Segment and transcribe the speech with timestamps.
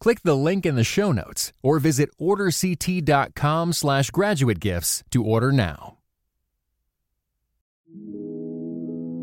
[0.00, 5.52] Click the link in the show notes or visit orderct.com slash graduate gifts to order
[5.52, 5.98] now.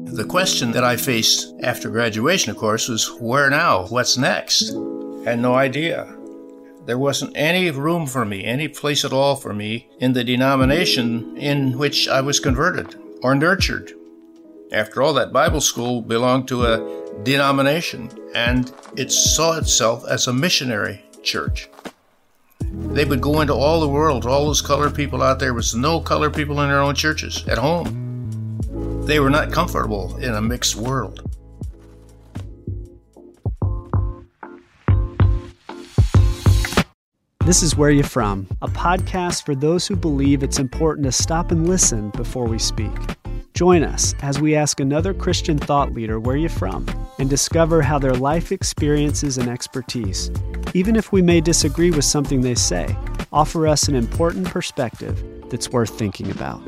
[0.05, 3.87] The question that I faced after graduation, of course, was where now?
[3.87, 4.71] What's next?
[4.71, 6.15] I Had no idea.
[6.85, 11.35] There wasn't any room for me, any place at all for me in the denomination
[11.37, 13.91] in which I was converted or nurtured.
[14.71, 20.33] After all, that Bible school belonged to a denomination, and it saw itself as a
[20.33, 21.69] missionary church.
[22.61, 25.99] They would go into all the world, all those colored people out there was no
[25.99, 28.59] colored people in their own churches at home.
[29.05, 31.23] They were not comfortable in a mixed world.
[37.45, 41.51] This is Where You From, a podcast for those who believe it's important to stop
[41.51, 43.16] and listen before we speak.
[43.57, 46.85] Join us as we ask another Christian thought leader where you're from
[47.17, 50.29] and discover how their life experiences and expertise,
[50.75, 52.95] even if we may disagree with something they say,
[53.33, 56.61] offer us an important perspective that's worth thinking about.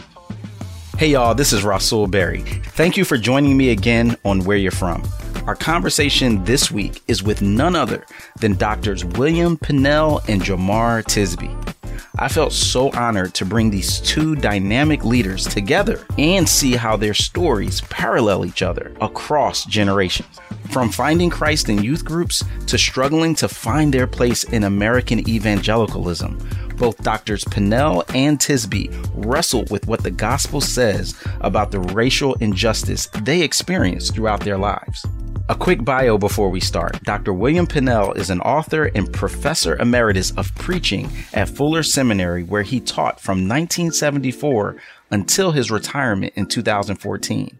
[0.97, 2.41] Hey y'all, this is Rasool Berry.
[2.41, 5.07] Thank you for joining me again on Where You're From.
[5.45, 8.03] Our conversation this week is with none other
[8.39, 11.68] than doctors William Pannell and Jemar Tisby.
[12.17, 17.13] I felt so honored to bring these two dynamic leaders together and see how their
[17.13, 20.39] stories parallel each other across generations.
[20.69, 26.37] From finding Christ in youth groups to struggling to find their place in American evangelicalism,
[26.75, 33.07] both Doctors Pannell and Tisby wrestled with what the gospel says about the racial injustice
[33.23, 35.05] they experienced throughout their lives.
[35.49, 37.01] A quick bio before we start.
[37.01, 37.33] Dr.
[37.33, 42.79] William Pannell is an author and professor emeritus of preaching at Fuller Seminary, where he
[42.79, 44.75] taught from 1974
[45.09, 47.57] until his retirement in 2014.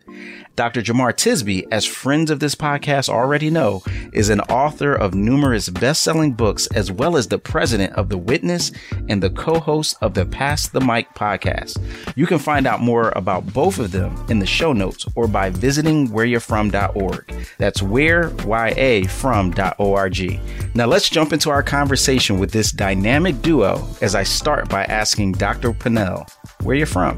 [0.56, 0.82] Dr.
[0.82, 6.34] Jemar Tisby, as friends of this podcast already know, is an author of numerous best-selling
[6.34, 8.72] books as well as the president of The Witness
[9.08, 11.78] and the co-host of the Pass the Mic podcast.
[12.18, 15.50] You can find out more about both of them in the show notes or by
[15.50, 17.34] visiting whereyou'refrom.org.
[17.58, 20.40] That's where ya from.org.
[20.76, 25.34] Now let's jump into our conversation with this dynamic duo as I start by asking
[25.34, 25.72] Dr.
[25.72, 26.30] Pannell,
[26.64, 27.18] where you're from?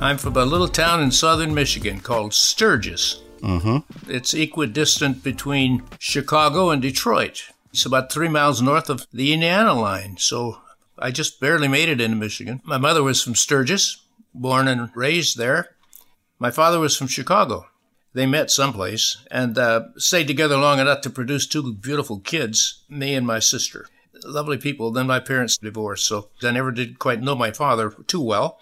[0.00, 3.22] I'm from a little town in southern Michigan called Sturgis.
[3.42, 4.10] Mm-hmm.
[4.10, 7.42] It's equidistant between Chicago and Detroit.
[7.70, 10.58] It's about three miles north of the Indiana line, so
[10.98, 12.62] I just barely made it into Michigan.
[12.64, 14.02] My mother was from Sturgis,
[14.34, 15.76] born and raised there.
[16.38, 17.66] My father was from Chicago.
[18.14, 23.14] They met someplace and uh, stayed together long enough to produce two beautiful kids, me
[23.14, 23.86] and my sister.
[24.24, 24.90] Lovely people.
[24.92, 28.58] Then my parents divorced, so I never did quite know my father too well.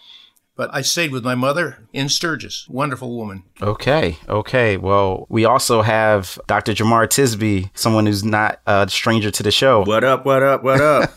[0.58, 2.68] But I stayed with my mother in Sturgis.
[2.68, 3.44] Wonderful woman.
[3.62, 4.76] Okay, okay.
[4.76, 6.72] Well, we also have Dr.
[6.72, 9.84] Jemar Tisby, someone who's not a stranger to the show.
[9.84, 11.12] What up, what up, what up?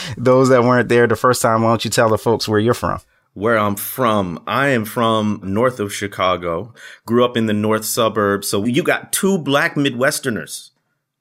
[0.16, 2.72] Those that weren't there the first time, why don't you tell the folks where you're
[2.72, 2.98] from?
[3.34, 6.72] Where I'm from, I am from north of Chicago.
[7.04, 8.48] Grew up in the north suburbs.
[8.48, 10.70] So you got two black Midwesterners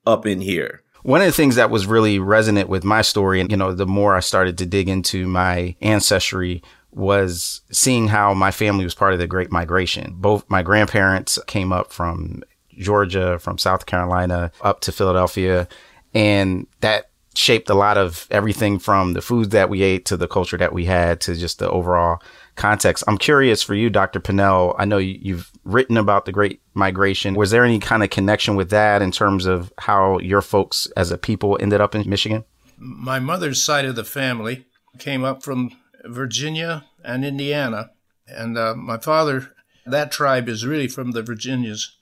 [0.07, 0.81] up in here.
[1.03, 3.85] One of the things that was really resonant with my story, and you know, the
[3.85, 6.63] more I started to dig into my ancestry,
[6.95, 10.15] was seeing how my family was part of the Great Migration.
[10.17, 12.43] Both my grandparents came up from
[12.77, 15.67] Georgia, from South Carolina, up to Philadelphia,
[16.13, 20.27] and that shaped a lot of everything from the foods that we ate to the
[20.27, 22.21] culture that we had to just the overall
[22.55, 23.03] context.
[23.07, 24.21] I'm curious for you, Dr.
[24.21, 24.73] Pannell.
[24.77, 27.35] I know you've written about the Great Migration.
[27.35, 31.11] Was there any kind of connection with that in terms of how your folks as
[31.11, 32.45] a people ended up in Michigan?
[32.77, 34.65] My mother's side of the family
[34.97, 35.71] came up from
[36.07, 37.91] Virginia and Indiana.
[38.27, 39.51] And uh, my father,
[39.85, 41.95] that tribe is really from the Virginias,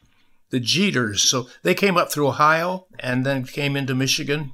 [0.49, 1.19] the Jeters.
[1.19, 4.53] So they came up through Ohio and then came into Michigan.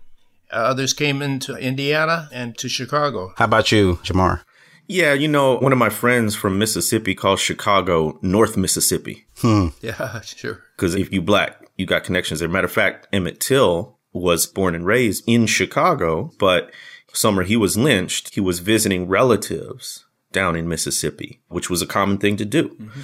[0.51, 3.33] Uh, others came into Indiana and to Chicago.
[3.37, 4.41] How about you, Jemar?
[4.87, 9.27] Yeah, you know, one of my friends from Mississippi calls Chicago North Mississippi.
[9.37, 9.67] Hmm.
[9.81, 10.63] Yeah, sure.
[10.75, 12.49] Because if you black, you got connections there.
[12.49, 16.71] Matter of fact, Emmett Till was born and raised in Chicago, but
[17.13, 22.17] summer he was lynched, he was visiting relatives down in Mississippi, which was a common
[22.17, 22.69] thing to do.
[22.69, 23.01] Mm-hmm.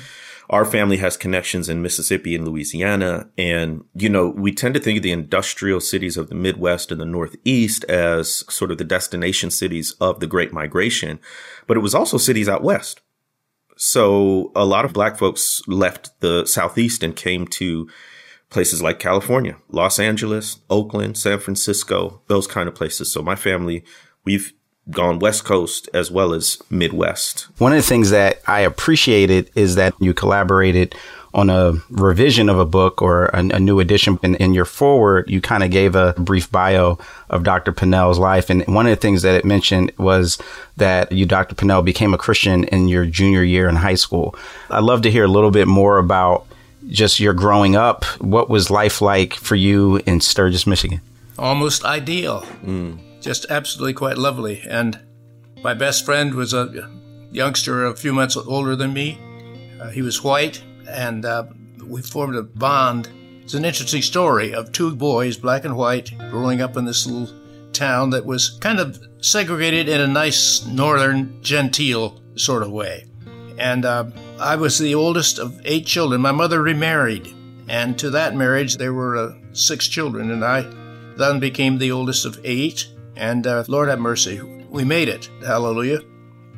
[0.49, 3.29] our family has connections in Mississippi and Louisiana.
[3.37, 7.01] And, you know, we tend to think of the industrial cities of the Midwest and
[7.01, 11.19] the Northeast as sort of the destination cities of the Great Migration,
[11.67, 13.01] but it was also cities out West.
[13.77, 17.89] So a lot of black folks left the Southeast and came to
[18.55, 23.11] places like California, Los Angeles, Oakland, San Francisco, those kind of places.
[23.11, 23.83] So my family,
[24.23, 24.53] we've
[24.89, 27.49] gone West Coast as well as Midwest.
[27.57, 30.95] One of the things that I appreciated is that you collaborated
[31.33, 34.17] on a revision of a book or a, a new edition.
[34.23, 36.97] In, in your forward, you kind of gave a brief bio
[37.29, 37.73] of Dr.
[37.73, 38.49] Pannell's life.
[38.49, 40.37] And one of the things that it mentioned was
[40.77, 41.55] that you, Dr.
[41.55, 44.33] Pannell, became a Christian in your junior year in high school.
[44.69, 46.47] I'd love to hear a little bit more about
[46.87, 48.05] just your growing up.
[48.21, 51.01] What was life like for you in Sturgis, Michigan?
[51.37, 52.41] Almost ideal.
[52.63, 54.61] Mm just absolutely quite lovely.
[54.69, 54.99] And
[55.63, 56.87] my best friend was a
[57.31, 59.19] youngster a few months older than me.
[59.81, 61.45] Uh, he was white, and uh,
[61.83, 63.09] we formed a bond.
[63.41, 67.35] It's an interesting story of two boys, black and white, growing up in this little
[67.73, 73.05] town that was kind of segregated in a nice northern genteel sort of way.
[73.57, 74.05] And uh,
[74.39, 76.19] I was the oldest of eight children.
[76.19, 77.33] My mother remarried,
[77.69, 80.61] and to that marriage there were uh, six children, and I
[81.15, 82.87] then became the oldest of eight.
[83.15, 85.29] And uh, Lord have mercy, we made it.
[85.41, 86.01] Hallelujah.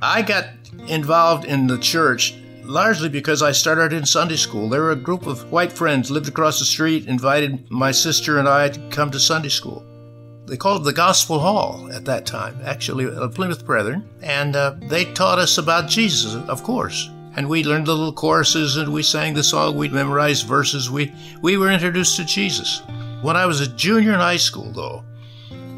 [0.01, 0.47] I got
[0.88, 4.69] involved in the church largely because I started in Sunday school.
[4.69, 8.47] There were a group of white friends lived across the street, invited my sister and
[8.50, 9.85] I to come to Sunday school.
[10.47, 15.06] They called it the Gospel Hall at that time, actually, Plymouth Brethren, and uh, they
[15.13, 17.09] taught us about Jesus, of course.
[17.38, 21.13] And we learned the little choruses and we sang the song, we memorized verses, we,
[21.39, 22.81] we were introduced to Jesus.
[23.22, 25.04] When I was a junior in high school, though,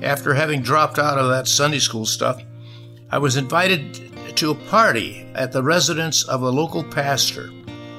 [0.01, 2.41] after having dropped out of that Sunday school stuff,
[3.11, 7.49] I was invited to a party at the residence of a local pastor.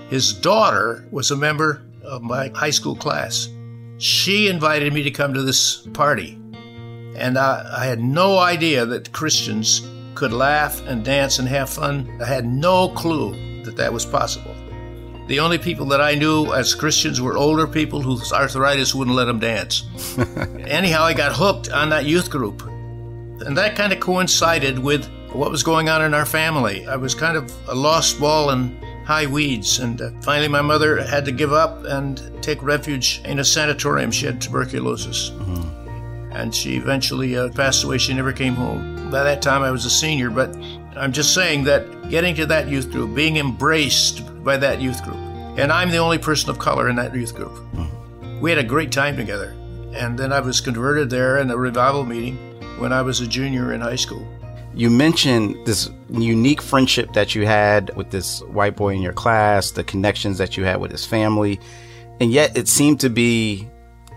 [0.09, 3.51] His daughter was a member of my high school class.
[3.99, 6.41] She invited me to come to this party,
[7.15, 12.19] and I, I had no idea that Christians could laugh and dance and have fun.
[12.23, 14.55] I had no clue that that was possible.
[15.31, 19.27] The only people that I knew as Christians were older people whose arthritis wouldn't let
[19.27, 19.85] them dance.
[20.59, 22.63] Anyhow, I got hooked on that youth group.
[22.67, 26.85] And that kind of coincided with what was going on in our family.
[26.87, 29.79] I was kind of a lost ball in high weeds.
[29.79, 34.11] And uh, finally, my mother had to give up and take refuge in a sanatorium.
[34.11, 35.31] She had tuberculosis.
[35.31, 36.33] Mm-hmm.
[36.33, 37.99] And she eventually uh, passed away.
[37.99, 39.11] She never came home.
[39.11, 40.55] By that time, I was a senior, but
[40.97, 45.17] I'm just saying that getting to that youth group, being embraced by that youth group,
[45.59, 47.53] and I'm the only person of color in that youth group.
[47.75, 48.41] Mm.
[48.41, 49.55] We had a great time together.
[49.93, 52.37] And then I was converted there in a revival meeting
[52.79, 54.27] when I was a junior in high school.
[54.73, 59.73] You mentioned this unique friendship that you had with this white boy in your class,
[59.73, 61.61] the connections that you had with his family,
[62.21, 63.69] and yet it seemed to be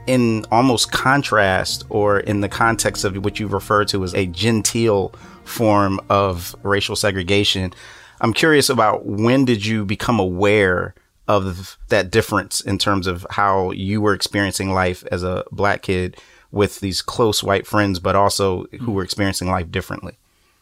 [0.05, 5.13] in almost contrast or in the context of what you refer to as a genteel
[5.45, 7.73] form of racial segregation.
[8.21, 10.95] I'm curious about when did you become aware
[11.27, 16.17] of that difference in terms of how you were experiencing life as a black kid
[16.51, 20.17] with these close white friends, but also who were experiencing life differently?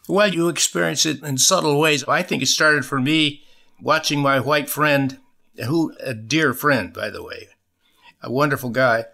[0.08, 2.04] Well, you experience it in subtle ways.
[2.08, 3.42] I think it started for me
[3.80, 5.18] watching my white friend,
[5.66, 7.48] who a dear friend, by the way,
[8.22, 9.06] a wonderful guy.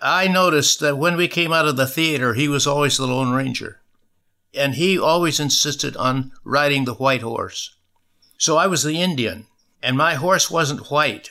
[0.00, 3.32] I noticed that when we came out of the theater, he was always the Lone
[3.32, 3.80] Ranger.
[4.56, 7.76] And he always insisted on riding the white horse.
[8.38, 9.46] So I was the Indian.
[9.82, 11.30] And my horse wasn't white,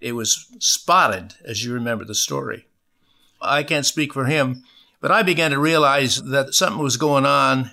[0.00, 2.66] it was spotted, as you remember the story.
[3.40, 4.62] I can't speak for him,
[5.00, 7.70] but I began to realize that something was going on.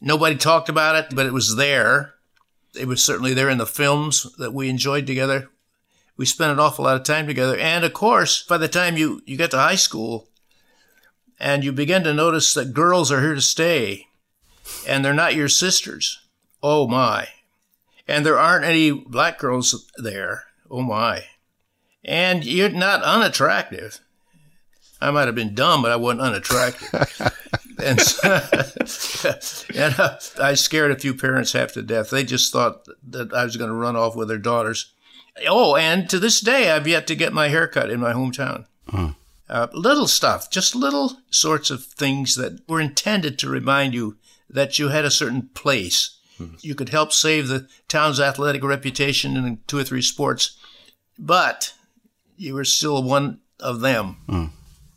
[0.00, 2.14] Nobody talked about it, but it was there.
[2.74, 5.48] It was certainly there in the films that we enjoyed together.
[6.16, 7.56] We spent an awful lot of time together.
[7.56, 10.28] And of course, by the time you, you get to high school
[11.42, 14.06] and you begin to notice that girls are here to stay
[14.86, 16.20] and they're not your sisters,
[16.62, 17.28] oh my,
[18.06, 20.44] and there aren't any black girls there.
[20.70, 21.24] Oh my.
[22.04, 24.00] And you're not unattractive.
[25.00, 26.92] I might have been dumb, but I wasn't unattractive.
[27.82, 27.98] and,
[29.76, 32.10] and uh, I scared a few parents half to death.
[32.10, 34.92] They just thought that I was going to run off with their daughters.
[35.48, 38.66] Oh, and to this day, I've yet to get my hair cut in my hometown.
[38.88, 39.16] Mm.
[39.52, 44.16] Uh, little stuff, just little sorts of things that were intended to remind you
[44.48, 46.56] that you had a certain place Mm-hmm.
[46.60, 50.56] You could help save the town's athletic reputation in two or three sports,
[51.18, 51.74] but
[52.36, 54.16] you were still one of them.
[54.28, 54.50] Mm.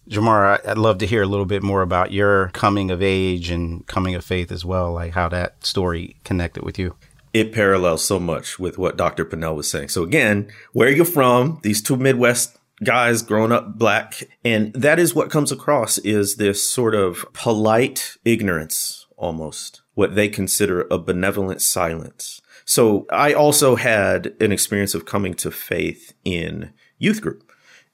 [0.10, 3.86] Jemar, I'd love to hear a little bit more about your coming of age and
[3.88, 6.96] coming of faith as well, like how that story connected with you.
[7.34, 9.26] it parallels so much with what Dr.
[9.26, 9.90] Pannell was saying.
[9.90, 14.24] So again, where are you're from, these two Midwest guys grown up black.
[14.44, 20.28] And that is what comes across is this sort of polite ignorance almost, what they
[20.28, 22.42] consider a benevolent silence.
[22.66, 27.46] So I also had an experience of coming to faith in youth group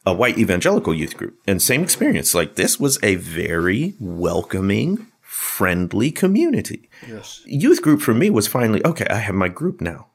[0.05, 2.33] a white evangelical youth group and same experience.
[2.33, 6.89] Like this was a very welcoming, friendly community.
[7.07, 7.41] Yes.
[7.45, 10.07] Youth group for me was finally, okay, I have my group now.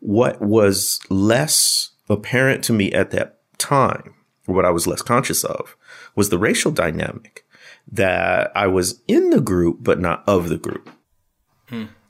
[0.00, 4.14] What was less apparent to me at that time,
[4.46, 5.76] what I was less conscious of,
[6.14, 7.44] was the racial dynamic
[7.90, 10.90] that I was in the group, but not of the group.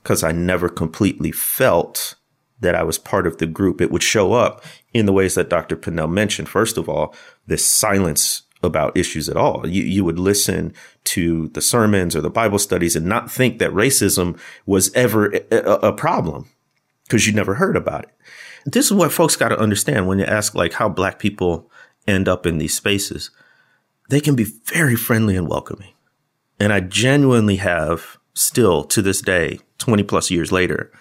[0.01, 0.27] Because hmm.
[0.27, 2.15] I never completely felt
[2.59, 5.49] that I was part of the group, it would show up in the ways that
[5.49, 5.75] Dr.
[5.75, 6.47] Pannell mentioned.
[6.49, 7.13] First of all,
[7.45, 9.67] this silence about issues at all.
[9.67, 10.73] You, you would listen
[11.05, 15.57] to the sermons or the Bible studies and not think that racism was ever a,
[15.87, 16.49] a problem
[17.03, 18.09] because you never heard about it.
[18.65, 21.69] This is what folks got to understand when you ask like how black people
[22.07, 23.29] end up in these spaces.
[24.09, 25.93] They can be very friendly and welcoming.
[26.59, 30.91] And I genuinely have still to this day, 20 plus years later,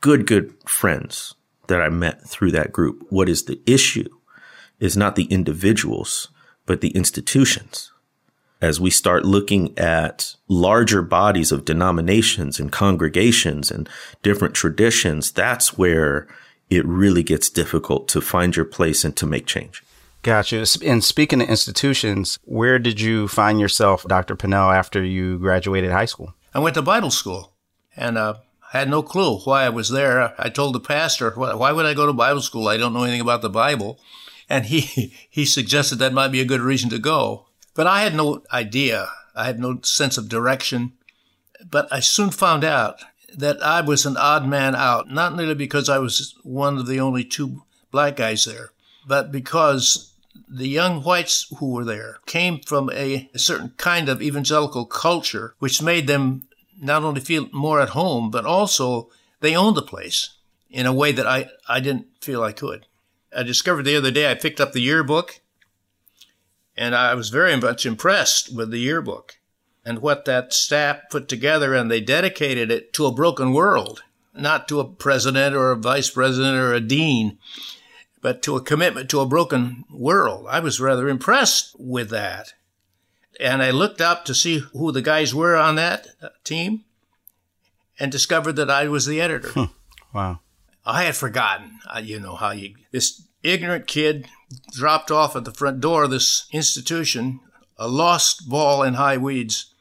[0.00, 1.34] good, good friends
[1.68, 3.06] that I met through that group.
[3.10, 4.08] What is the issue
[4.78, 6.28] is not the individuals,
[6.66, 7.92] but the institutions.
[8.60, 13.88] As we start looking at larger bodies of denominations and congregations and
[14.22, 16.26] different traditions, that's where
[16.70, 19.82] it really gets difficult to find your place and to make change.
[20.22, 20.64] Gotcha.
[20.84, 24.36] And speaking of institutions, where did you find yourself, Dr.
[24.36, 26.34] Pannell, after you graduated high school?
[26.54, 27.52] I went to Bible school
[27.96, 28.34] and uh,
[28.72, 30.34] I had no clue why I was there.
[30.38, 32.68] I told the pastor, why would I go to Bible school?
[32.68, 33.98] I don't know anything about the Bible.
[34.48, 34.80] And he,
[35.30, 37.46] he suggested that might be a good reason to go.
[37.74, 39.08] But I had no idea.
[39.36, 40.94] I had no sense of direction.
[41.70, 43.00] But I soon found out
[43.36, 47.00] that I was an odd man out, not merely because I was one of the
[47.00, 48.72] only two black guys there,
[49.06, 50.12] but because
[50.48, 55.54] the young whites who were there came from a, a certain kind of evangelical culture,
[55.58, 56.48] which made them
[56.80, 60.30] not only feel more at home, but also they owned the place
[60.70, 62.86] in a way that I, I didn't feel I could.
[63.36, 65.40] I discovered the other day I picked up the yearbook
[66.76, 69.37] and I was very much impressed with the yearbook
[69.88, 74.02] and what that staff put together and they dedicated it to a broken world,
[74.34, 77.38] not to a president or a vice president or a dean,
[78.20, 80.46] but to a commitment to a broken world.
[80.50, 82.52] I was rather impressed with that.
[83.40, 86.84] And I looked up to see who the guys were on that uh, team
[87.98, 89.48] and discovered that I was the editor.
[89.48, 89.64] Hmm.
[90.12, 90.40] Wow.
[90.84, 94.28] I had forgotten, uh, you know, how you, this ignorant kid
[94.70, 97.40] dropped off at the front door of this institution,
[97.78, 99.72] a lost ball in high weeds.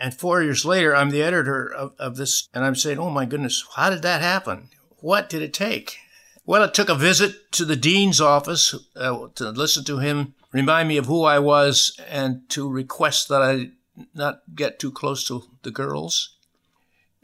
[0.00, 3.26] And four years later, I'm the editor of, of this, and I'm saying, oh my
[3.26, 4.70] goodness, how did that happen?
[5.00, 5.98] What did it take?
[6.46, 10.88] Well, it took a visit to the dean's office uh, to listen to him remind
[10.88, 13.70] me of who I was and to request that I
[14.14, 16.36] not get too close to the girls.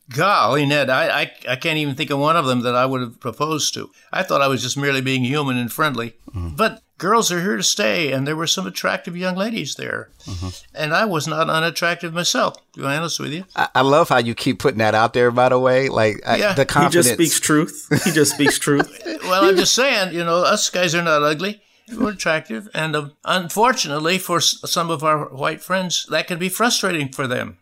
[0.09, 3.01] Golly, Ned, I, I, I can't even think of one of them that I would
[3.01, 3.91] have proposed to.
[4.13, 6.15] I thought I was just merely being human and friendly.
[6.29, 6.55] Mm-hmm.
[6.55, 10.09] But girls are here to stay, and there were some attractive young ladies there.
[10.25, 10.49] Mm-hmm.
[10.75, 13.45] And I was not unattractive myself, to be honest with you.
[13.55, 15.89] I, I, love how you keep putting that out there, by the way.
[15.89, 16.51] Like, yeah.
[16.51, 17.07] I, the confidence.
[17.07, 18.05] He just speaks truth.
[18.05, 19.03] He just speaks truth.
[19.25, 21.61] well, I'm just saying, you know, us guys are not ugly
[21.97, 22.69] We're attractive.
[22.75, 27.59] And uh, unfortunately, for some of our white friends, that can be frustrating for them.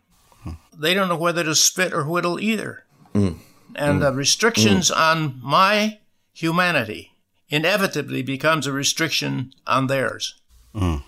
[0.77, 2.83] They don't know whether to spit or whittle either.
[3.13, 3.37] Mm.
[3.75, 4.15] And the mm.
[4.15, 4.97] restrictions mm.
[4.97, 5.99] on my
[6.33, 7.14] humanity
[7.49, 10.35] inevitably becomes a restriction on theirs.
[10.73, 11.03] Mm.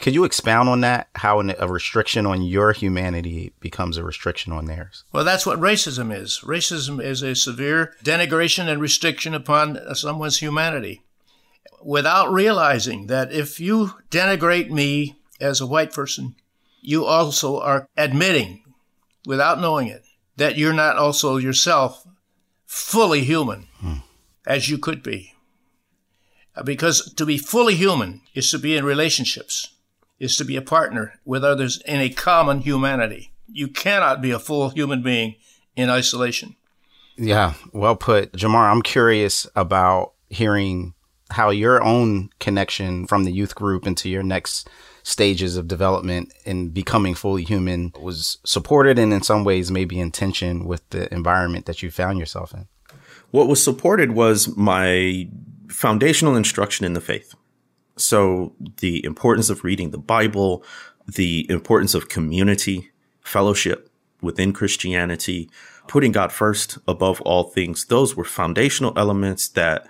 [0.00, 1.08] Could you expound on that?
[1.14, 5.04] How a restriction on your humanity becomes a restriction on theirs?
[5.12, 6.40] Well, that's what racism is.
[6.44, 11.02] Racism is a severe denigration and restriction upon someone's humanity
[11.82, 16.34] without realizing that if you denigrate me as a white person,
[16.80, 18.62] you also are admitting,
[19.26, 20.04] without knowing it,
[20.36, 22.06] that you're not also yourself
[22.66, 23.94] fully human hmm.
[24.46, 25.32] as you could be.
[26.64, 29.74] Because to be fully human is to be in relationships,
[30.18, 33.32] is to be a partner with others in a common humanity.
[33.46, 35.36] You cannot be a full human being
[35.76, 36.56] in isolation.
[37.16, 38.32] Yeah, well put.
[38.32, 40.94] Jemar, I'm curious about hearing
[41.30, 44.68] how your own connection from the youth group into your next
[45.02, 50.10] stages of development and becoming fully human was supported and in some ways maybe in
[50.10, 52.66] tension with the environment that you found yourself in?
[53.30, 55.28] What was supported was my
[55.68, 57.34] foundational instruction in the faith.
[57.96, 60.64] So the importance of reading the Bible,
[61.06, 62.90] the importance of community,
[63.22, 65.50] fellowship, within Christianity,
[65.88, 67.84] putting God first above all things.
[67.84, 69.86] Those were foundational elements that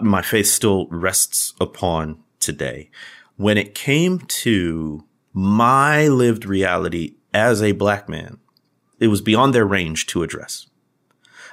[0.00, 2.90] my faith still rests upon today.
[3.36, 8.38] When it came to my lived reality as a black man,
[8.98, 10.66] it was beyond their range to address.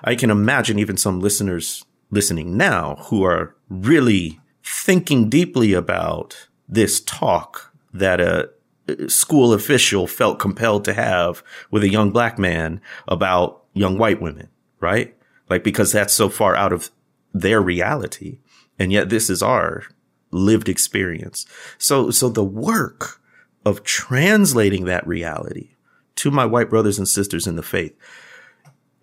[0.03, 7.01] I can imagine even some listeners listening now who are really thinking deeply about this
[7.01, 8.49] talk that a
[9.07, 14.49] school official felt compelled to have with a young black man about young white women,
[14.79, 15.15] right?
[15.49, 16.89] Like, because that's so far out of
[17.33, 18.39] their reality.
[18.79, 19.83] And yet this is our
[20.31, 21.45] lived experience.
[21.77, 23.21] So, so the work
[23.65, 25.71] of translating that reality
[26.15, 27.95] to my white brothers and sisters in the faith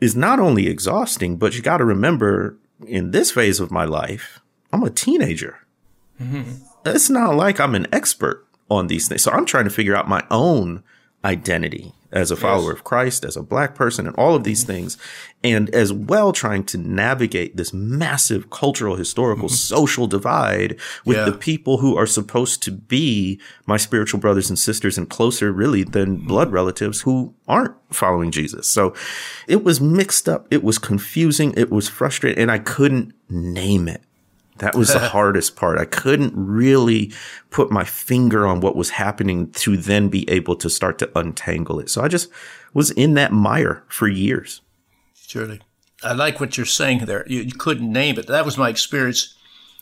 [0.00, 4.40] is not only exhausting, but you got to remember in this phase of my life,
[4.72, 5.58] I'm a teenager.
[6.20, 6.52] Mm-hmm.
[6.86, 9.22] It's not like I'm an expert on these things.
[9.22, 10.82] So I'm trying to figure out my own
[11.24, 12.78] identity as a follower yes.
[12.78, 14.96] of Christ, as a black person, and all of these things.
[15.42, 19.54] And as well trying to navigate this massive cultural, historical, mm-hmm.
[19.54, 21.24] social divide with yeah.
[21.24, 25.82] the people who are supposed to be my spiritual brothers and sisters and closer really
[25.82, 26.28] than mm-hmm.
[26.28, 28.68] blood relatives who aren't following Jesus.
[28.68, 28.94] So
[29.46, 30.46] it was mixed up.
[30.50, 31.52] It was confusing.
[31.56, 34.02] It was frustrating and I couldn't name it.
[34.58, 35.78] That was the hardest part.
[35.78, 37.12] I couldn't really
[37.50, 41.80] put my finger on what was happening to then be able to start to untangle
[41.80, 41.90] it.
[41.90, 42.30] So I just
[42.72, 44.60] was in that mire for years.
[45.14, 45.60] Surely.
[46.02, 47.24] I like what you're saying there.
[47.26, 48.26] You, you couldn't name it.
[48.26, 49.34] That was my experience.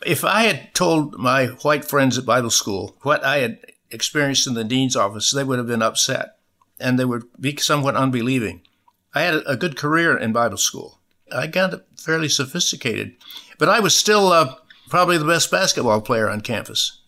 [0.06, 3.58] If I had told my white friends at Bible school what I had
[3.90, 6.36] experienced in the dean's office, they would have been upset
[6.80, 8.62] and they would be somewhat unbelieving.
[9.14, 10.98] I had a good career in Bible school.
[11.30, 13.14] I got fairly sophisticated,
[13.58, 14.54] but I was still uh,
[14.92, 17.00] probably the best basketball player on campus.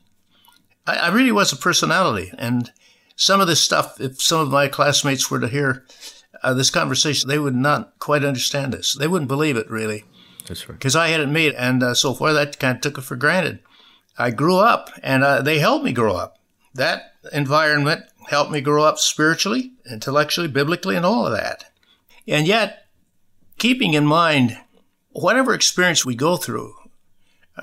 [0.86, 2.32] I, I really was a personality.
[2.38, 2.72] And
[3.14, 5.84] some of this stuff, if some of my classmates were to hear
[6.42, 8.94] uh, this conversation, they would not quite understand this.
[8.94, 10.04] They wouldn't believe it, really.
[10.48, 10.78] That's right.
[10.78, 11.56] Because I hadn't made it.
[11.58, 13.58] And uh, so far, that kind of took it for granted.
[14.16, 16.38] I grew up, and uh, they helped me grow up.
[16.72, 21.66] That environment helped me grow up spiritually, intellectually, biblically, and all of that.
[22.26, 22.86] And yet,
[23.58, 24.58] keeping in mind
[25.10, 26.72] whatever experience we go through,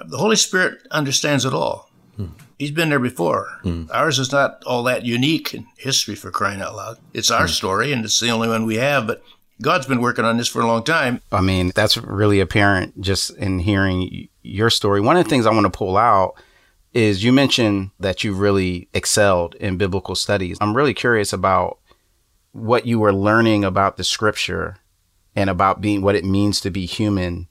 [0.05, 1.89] the Holy Spirit understands it all.
[2.15, 2.27] Hmm.
[2.57, 3.59] He's been there before.
[3.63, 3.85] Hmm.
[3.91, 6.97] Ours is not all that unique in history for crying out loud.
[7.13, 7.51] It's our hmm.
[7.51, 9.23] story and it's the only one we have, but
[9.61, 11.21] God's been working on this for a long time.
[11.31, 15.01] I mean, that's really apparent just in hearing your story.
[15.01, 16.33] One of the things I want to pull out
[16.93, 20.57] is you mentioned that you really excelled in biblical studies.
[20.59, 21.79] I'm really curious about
[22.51, 24.77] what you were learning about the scripture
[25.35, 27.47] and about being what it means to be human.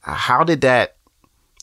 [0.00, 0.95] How did that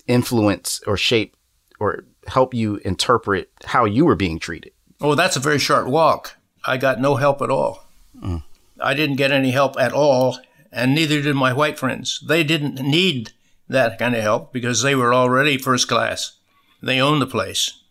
[0.08, 1.36] influence or shape
[1.80, 4.72] or help you interpret how you were being treated?
[5.02, 6.38] Oh, that's a very short walk.
[6.66, 7.84] I got no help at all.
[8.18, 8.44] Mm.
[8.80, 10.40] I didn't get any help at all,
[10.72, 12.24] and neither did my white friends.
[12.26, 13.32] They didn't need
[13.68, 16.38] that kind of help because they were already first class.
[16.82, 17.82] They owned the place.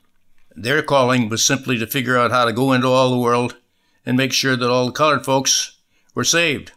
[0.55, 3.57] Their calling was simply to figure out how to go into all the world
[4.05, 5.79] and make sure that all the colored folks
[6.15, 6.73] were saved.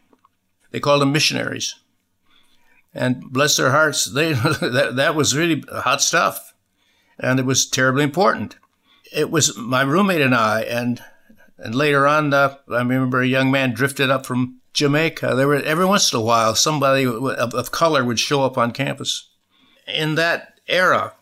[0.72, 1.76] They called them missionaries
[2.96, 6.54] and bless their hearts, they that, that was really hot stuff,
[7.20, 8.56] and it was terribly important.
[9.14, 11.04] It was my roommate and I, and
[11.58, 15.36] and later on, uh, I remember a young man drifted up from Jamaica.
[15.36, 18.72] There were every once in a while somebody of, of color would show up on
[18.72, 19.30] campus.
[19.88, 21.14] In that era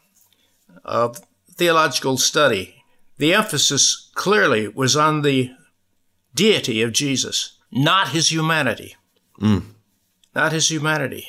[0.86, 1.20] of
[1.52, 2.84] theological study,
[3.18, 5.52] the emphasis clearly was on the
[6.34, 8.96] deity of Jesus, not his humanity.
[9.40, 9.64] Mm.
[10.34, 11.28] Not his humanity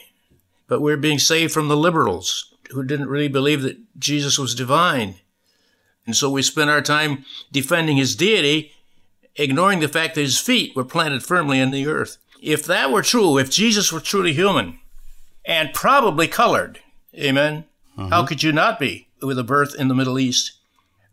[0.66, 5.16] but we're being saved from the liberals who didn't really believe that Jesus was divine.
[6.07, 8.72] And so we spent our time defending his deity,
[9.37, 12.18] ignoring the fact that his feet were planted firmly in the earth.
[12.42, 14.79] If that were true, if Jesus were truly human
[15.44, 16.81] and probably colored,
[17.14, 17.64] amen,
[17.96, 18.11] mm-hmm.
[18.11, 20.53] how could you not be with a birth in the Middle East?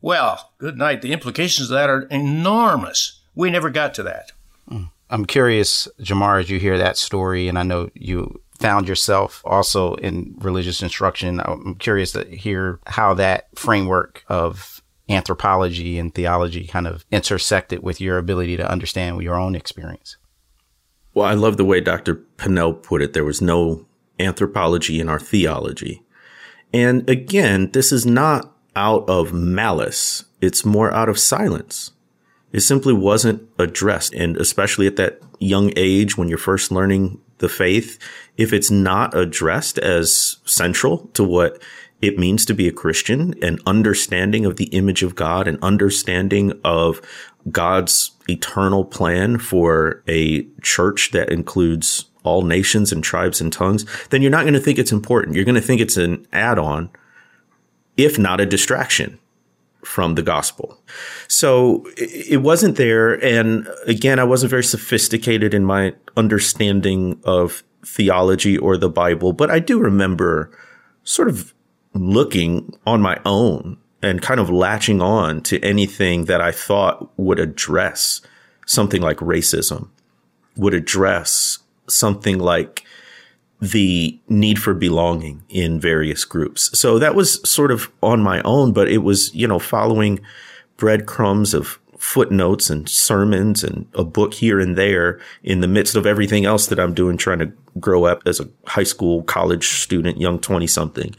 [0.01, 1.01] Well, good night.
[1.01, 3.21] The implications of that are enormous.
[3.35, 4.31] We never got to that.
[4.69, 4.89] Mm.
[5.09, 9.95] I'm curious, Jemar, as you hear that story, and I know you found yourself also
[9.95, 11.41] in religious instruction.
[11.43, 17.99] I'm curious to hear how that framework of anthropology and theology kind of intersected with
[17.99, 20.17] your ability to understand your own experience.
[21.13, 22.15] Well, I love the way Dr.
[22.37, 23.13] Pannell put it.
[23.13, 23.85] There was no
[24.19, 26.03] anthropology in our theology.
[26.73, 30.23] And again, this is not out of malice.
[30.39, 31.91] It's more out of silence.
[32.53, 34.13] It simply wasn't addressed.
[34.13, 37.99] And especially at that young age when you're first learning the faith,
[38.37, 41.61] if it's not addressed as central to what
[42.01, 46.59] it means to be a Christian, an understanding of the image of God, an understanding
[46.63, 47.01] of
[47.51, 54.21] God's eternal plan for a church that includes all nations and tribes and tongues, then
[54.21, 55.35] you're not going to think it's important.
[55.35, 56.89] You're going to think it's an add on,
[57.97, 59.19] if not a distraction
[59.83, 60.79] from the gospel.
[61.27, 63.13] So it wasn't there.
[63.23, 69.49] And again, I wasn't very sophisticated in my understanding of theology or the Bible, but
[69.49, 70.51] I do remember
[71.03, 71.53] sort of
[71.93, 77.39] looking on my own and kind of latching on to anything that I thought would
[77.39, 78.21] address
[78.65, 79.89] something like racism,
[80.55, 82.83] would address something like
[83.59, 86.77] the need for belonging in various groups.
[86.77, 90.19] So that was sort of on my own, but it was, you know, following
[90.77, 96.07] breadcrumbs of footnotes and sermons and a book here and there in the midst of
[96.07, 100.19] everything else that I'm doing, trying to grow up as a high school, college student,
[100.19, 101.15] young 20 something.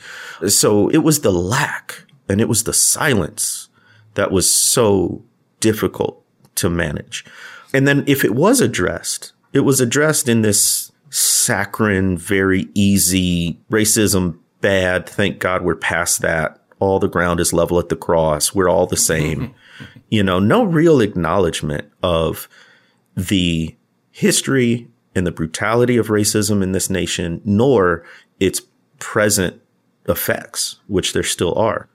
[0.49, 3.69] So it was the lack and it was the silence
[4.15, 5.25] that was so
[5.61, 6.25] difficult
[6.57, 7.25] to manage.
[7.73, 14.39] And then if it was addressed, it was addressed in this saccharine, very easy racism
[14.61, 15.09] bad.
[15.09, 16.59] Thank God we're past that.
[16.79, 18.55] All the ground is level at the cross.
[18.55, 19.55] We're all the same.
[20.09, 22.49] you know, no real acknowledgement of
[23.17, 23.77] the
[24.11, 28.05] history and the brutality of racism in this nation, nor
[28.41, 28.63] its
[28.99, 29.61] present
[30.09, 31.89] effects, which there still are.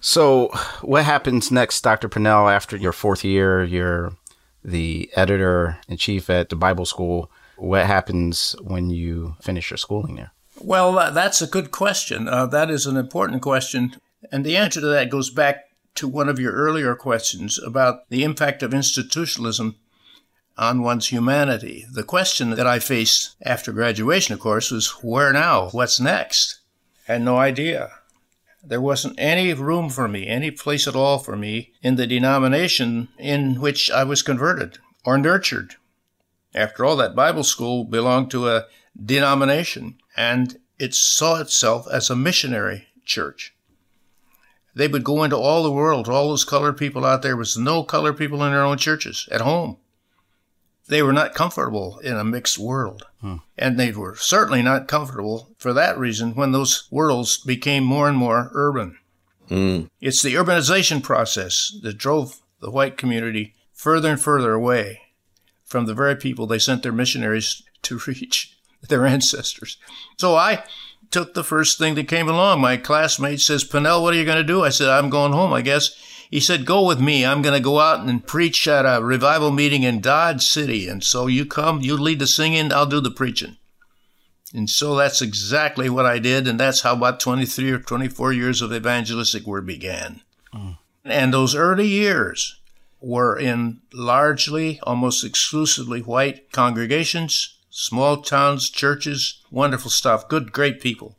[0.00, 0.48] So,
[0.82, 2.08] what happens next, Dr.
[2.08, 3.62] Pannell, after your fourth year?
[3.62, 4.12] You're
[4.64, 7.30] the editor in chief at the Bible School.
[7.56, 10.32] What happens when you finish your schooling there?
[10.60, 12.28] Well, that's a good question.
[12.28, 13.96] Uh, that is an important question.
[14.30, 15.64] And the answer to that goes back
[15.96, 19.76] to one of your earlier questions about the impact of institutionalism
[20.56, 21.86] on one's humanity.
[21.90, 25.68] The question that I faced after graduation, of course, was where now?
[25.70, 26.60] What's next?
[27.08, 27.90] I had no idea.
[28.64, 33.08] There wasn't any room for me, any place at all for me in the denomination
[33.18, 35.74] in which I was converted or nurtured.
[36.54, 38.66] After all, that Bible school belonged to a
[39.04, 43.54] denomination and it saw itself as a missionary church.
[44.74, 47.82] They would go into all the world, all those colored people out there was no
[47.82, 49.76] colored people in their own churches at home.
[50.88, 53.06] They were not comfortable in a mixed world.
[53.20, 53.36] Hmm.
[53.56, 58.16] And they were certainly not comfortable for that reason when those worlds became more and
[58.16, 58.98] more urban.
[59.48, 59.90] Mm.
[60.00, 65.00] It's the urbanization process that drove the white community further and further away
[65.64, 68.56] from the very people they sent their missionaries to reach,
[68.88, 69.76] their ancestors.
[70.18, 70.64] So I
[71.10, 72.60] took the first thing that came along.
[72.60, 74.62] My classmate says, Pannell, what are you going to do?
[74.62, 75.94] I said, I'm going home, I guess.
[76.32, 77.24] He said, Go with me.
[77.24, 80.88] I'm going to go out and preach at a revival meeting in Dodge City.
[80.88, 83.58] And so you come, you lead the singing, I'll do the preaching.
[84.52, 86.48] And so that's exactly what I did.
[86.48, 90.22] And that's how about 23 or 24 years of evangelistic work began.
[90.52, 90.78] Mm.
[91.04, 92.60] And those early years,
[93.02, 101.16] were in largely, almost exclusively white congregations, small towns, churches, wonderful stuff, good, great people.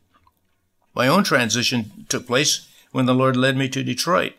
[0.95, 4.34] My own transition took place when the Lord led me to Detroit.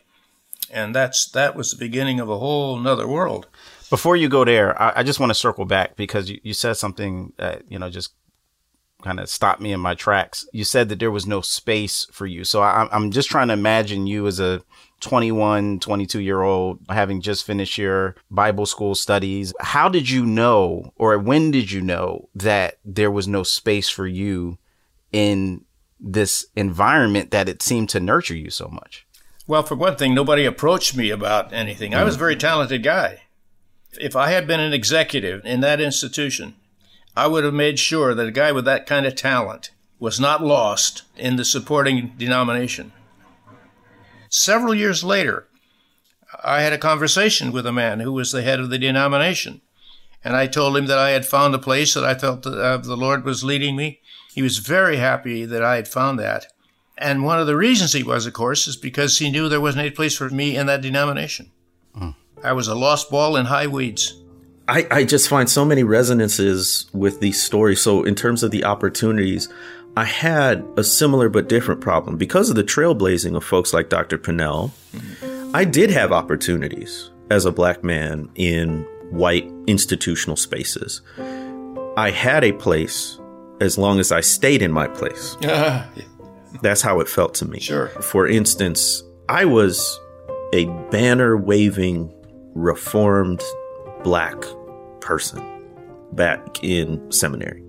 [0.75, 3.47] And that's that was the beginning of a whole nother world.
[3.89, 6.73] Before you go there, I, I just want to circle back because you, you said
[6.73, 8.13] something that, you know, just
[9.01, 10.45] kind of stopped me in my tracks.
[10.51, 12.43] You said that there was no space for you.
[12.43, 14.63] So I, I'm just trying to imagine you as a
[14.99, 19.53] 21, 22 year old having just finished your Bible school studies.
[19.61, 24.07] How did you know, or when did you know that there was no space for
[24.07, 24.57] you
[25.13, 25.63] in
[26.01, 29.04] this environment that it seemed to nurture you so much?
[29.47, 31.93] Well, for one thing, nobody approached me about anything.
[31.93, 33.21] I was a very talented guy.
[33.99, 36.55] If I had been an executive in that institution,
[37.15, 40.43] I would have made sure that a guy with that kind of talent was not
[40.43, 42.91] lost in the supporting denomination.
[44.29, 45.47] Several years later,
[46.43, 49.61] I had a conversation with a man who was the head of the denomination.
[50.23, 52.77] And I told him that I had found a place that I felt that, uh,
[52.77, 54.01] the Lord was leading me.
[54.33, 56.47] He was very happy that I had found that.
[56.97, 59.81] And one of the reasons he was, of course, is because he knew there wasn't
[59.81, 61.51] any place for me in that denomination.
[61.97, 62.15] Mm.
[62.43, 64.21] I was a lost ball in high weeds.
[64.67, 67.81] I, I just find so many resonances with these stories.
[67.81, 69.49] So, in terms of the opportunities,
[69.97, 72.17] I had a similar but different problem.
[72.17, 74.17] Because of the trailblazing of folks like Dr.
[74.17, 74.71] Pannell,
[75.53, 81.01] I did have opportunities as a black man in white institutional spaces.
[81.97, 83.19] I had a place
[83.61, 85.37] as long as I stayed in my place.
[86.61, 87.59] That's how it felt to me.
[87.59, 87.87] Sure.
[88.01, 89.99] For instance, I was
[90.53, 92.13] a banner waving,
[92.53, 93.43] reformed
[94.03, 94.35] black
[95.01, 95.43] person
[96.13, 97.63] back in seminary.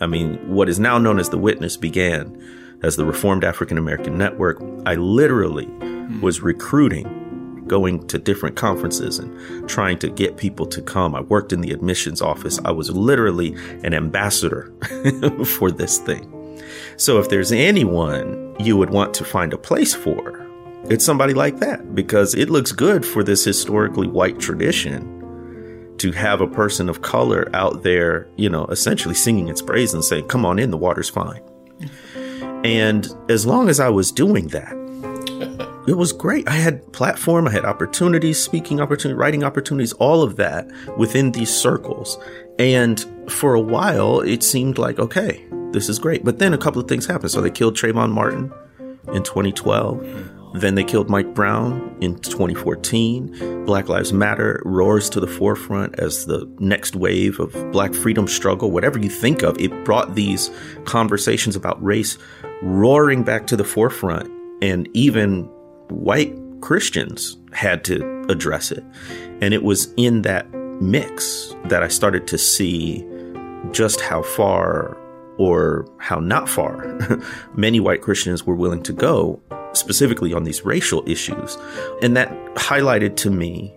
[0.00, 2.40] I mean, what is now known as the Witness began
[2.82, 4.62] as the Reformed African American Network.
[4.86, 6.20] I literally mm.
[6.20, 7.14] was recruiting
[7.66, 11.14] going to different conferences and trying to get people to come.
[11.14, 12.58] I worked in the admissions office.
[12.64, 14.72] I was literally an ambassador
[15.58, 16.32] for this thing.
[16.98, 20.44] So if there's anyone you would want to find a place for,
[20.90, 26.40] it's somebody like that because it looks good for this historically white tradition to have
[26.40, 30.44] a person of color out there, you know, essentially singing its praise and saying, come
[30.44, 31.40] on in, the water's fine.
[32.64, 34.72] And as long as I was doing that,
[35.86, 36.48] it was great.
[36.48, 41.54] I had platform, I had opportunities, speaking opportunities, writing opportunities, all of that within these
[41.54, 42.18] circles.
[42.58, 46.24] And for a while, it seemed like, okay, this is great.
[46.24, 47.30] But then a couple of things happened.
[47.30, 48.52] So they killed Trayvon Martin
[49.12, 50.34] in 2012.
[50.54, 53.64] Then they killed Mike Brown in 2014.
[53.66, 58.70] Black Lives Matter roars to the forefront as the next wave of black freedom struggle.
[58.70, 60.50] Whatever you think of, it brought these
[60.84, 62.16] conversations about race
[62.62, 64.30] roaring back to the forefront.
[64.62, 65.44] And even
[65.90, 68.82] white Christians had to address it.
[69.40, 70.50] And it was in that
[70.80, 73.06] mix that I started to see
[73.72, 74.96] just how far
[75.38, 76.98] or how not far
[77.54, 79.40] many white Christians were willing to go
[79.72, 81.56] specifically on these racial issues.
[82.02, 83.74] And that highlighted to me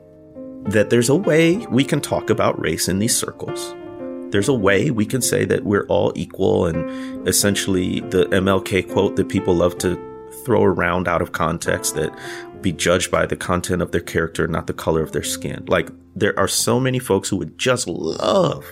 [0.63, 3.75] that there's a way we can talk about race in these circles.
[4.31, 9.15] There's a way we can say that we're all equal and essentially the MLK quote
[9.17, 9.99] that people love to
[10.45, 12.17] throw around out of context that
[12.61, 15.65] be judged by the content of their character, not the color of their skin.
[15.67, 18.65] Like there are so many folks who would just love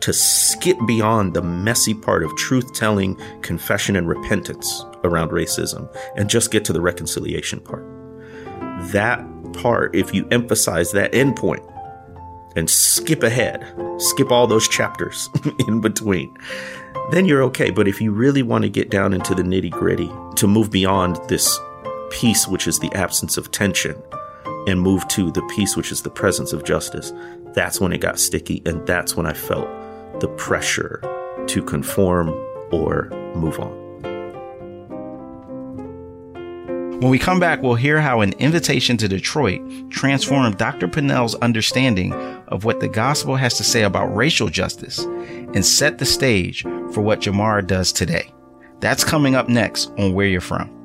[0.00, 6.30] to skip beyond the messy part of truth telling, confession, and repentance around racism and
[6.30, 7.84] just get to the reconciliation part.
[8.92, 9.24] That
[9.54, 11.64] part, if you emphasize that endpoint
[12.56, 13.66] and skip ahead,
[13.98, 15.28] skip all those chapters
[15.68, 16.36] in between,
[17.10, 17.70] then you're okay.
[17.70, 21.16] But if you really want to get down into the nitty gritty, to move beyond
[21.28, 21.58] this
[22.10, 24.00] peace, which is the absence of tension,
[24.68, 27.12] and move to the peace, which is the presence of justice,
[27.54, 28.62] that's when it got sticky.
[28.66, 29.68] And that's when I felt
[30.20, 31.00] the pressure
[31.46, 32.28] to conform
[32.70, 33.88] or move on.
[37.00, 40.88] When we come back, we'll hear how an invitation to Detroit transformed Dr.
[40.88, 42.12] Pannell's understanding
[42.48, 47.00] of what the gospel has to say about racial justice and set the stage for
[47.00, 48.32] what Jemar does today.
[48.80, 50.77] That's coming up next on Where You're From.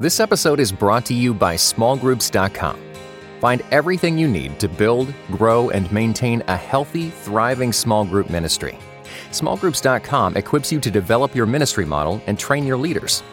[0.00, 2.80] This episode is brought to you by smallgroups.com.
[3.40, 8.78] Find everything you need to build, grow, and maintain a healthy, thriving small group ministry.
[9.32, 13.24] Smallgroups.com equips you to develop your ministry model and train your leaders,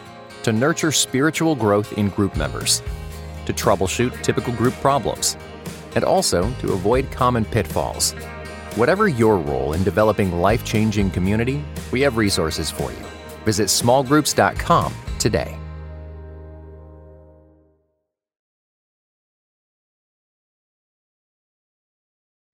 [0.42, 2.82] to nurture spiritual growth in group members,
[3.44, 5.36] to troubleshoot typical group problems,
[5.94, 8.10] and also to avoid common pitfalls.
[8.74, 13.06] Whatever your role in developing life changing community, we have resources for you.
[13.44, 15.56] Visit smallgroups.com today.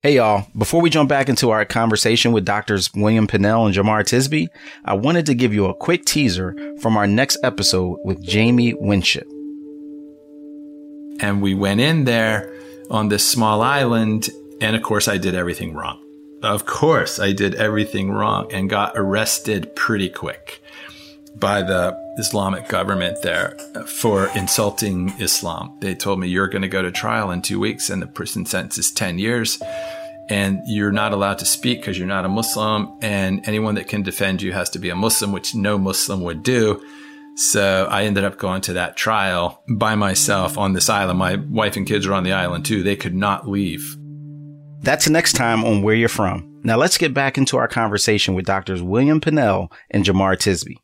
[0.05, 4.03] Hey y'all, before we jump back into our conversation with doctors William Pannell and Jemar
[4.03, 4.49] Tisby,
[4.85, 9.29] I wanted to give you a quick teaser from our next episode with Jamie Winship.
[11.21, 12.53] And we went in there
[12.91, 14.29] on this small island,
[14.61, 16.03] and of course, I did everything wrong.
[16.43, 20.61] Of course, I did everything wrong and got arrested pretty quick
[21.37, 25.77] by the Islamic government there for insulting Islam.
[25.81, 28.45] They told me you're going to go to trial in two weeks and the prison
[28.47, 29.61] sentence is 10 years
[30.29, 34.03] and you're not allowed to speak because you're not a Muslim and anyone that can
[34.03, 36.83] defend you has to be a Muslim, which no Muslim would do.
[37.37, 41.19] So I ended up going to that trial by myself on this island.
[41.19, 42.83] My wife and kids are on the island too.
[42.83, 43.97] They could not leave.
[44.81, 46.61] That's next time on Where You're From.
[46.65, 50.77] Now let's get back into our conversation with doctors William Pannell and Jemar Tisby.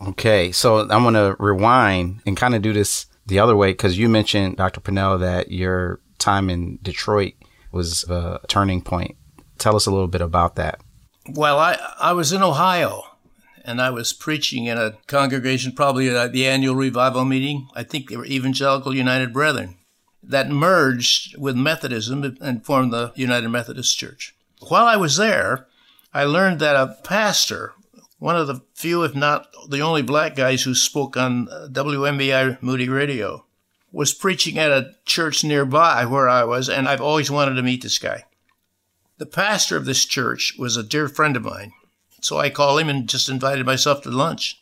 [0.00, 3.98] Okay, so I'm going to rewind and kind of do this the other way because
[3.98, 4.80] you mentioned, Dr.
[4.80, 7.34] Pannell, that your time in Detroit
[7.72, 9.16] was a turning point.
[9.58, 10.80] Tell us a little bit about that.
[11.28, 13.02] Well, I, I was in Ohio
[13.64, 17.68] and I was preaching in a congregation, probably at the annual revival meeting.
[17.74, 19.76] I think they were Evangelical United Brethren
[20.22, 24.34] that merged with Methodism and formed the United Methodist Church.
[24.68, 25.66] While I was there,
[26.12, 27.74] I learned that a pastor
[28.18, 32.62] one of the few, if not the only black guys who spoke on uh, WMBI
[32.62, 33.44] Moody Radio,
[33.92, 37.82] was preaching at a church nearby where I was, and I've always wanted to meet
[37.82, 38.24] this guy.
[39.18, 41.72] The pastor of this church was a dear friend of mine,
[42.20, 44.60] so I called him and just invited myself to lunch.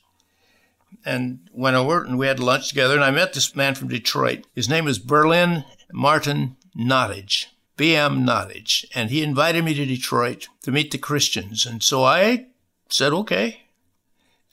[1.04, 4.46] And went over and we had lunch together, and I met this man from Detroit.
[4.54, 8.24] His name is Berlin Martin Nottage, B.M.
[8.24, 11.66] Nottage, and he invited me to Detroit to meet the Christians.
[11.66, 12.46] And so I
[12.94, 13.62] said, okay.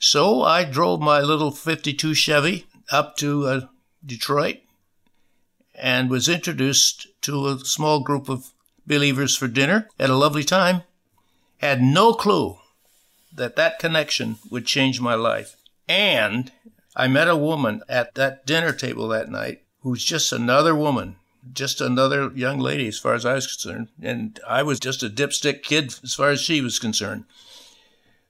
[0.00, 3.60] So I drove my little 52 Chevy up to uh,
[4.04, 4.58] Detroit
[5.76, 8.50] and was introduced to a small group of
[8.84, 9.88] believers for dinner.
[9.98, 10.82] Had a lovely time.
[11.58, 12.58] Had no clue
[13.32, 15.54] that that connection would change my life.
[15.88, 16.50] And
[16.96, 21.14] I met a woman at that dinner table that night who's just another woman,
[21.52, 23.86] just another young lady as far as I was concerned.
[24.02, 27.24] And I was just a dipstick kid as far as she was concerned.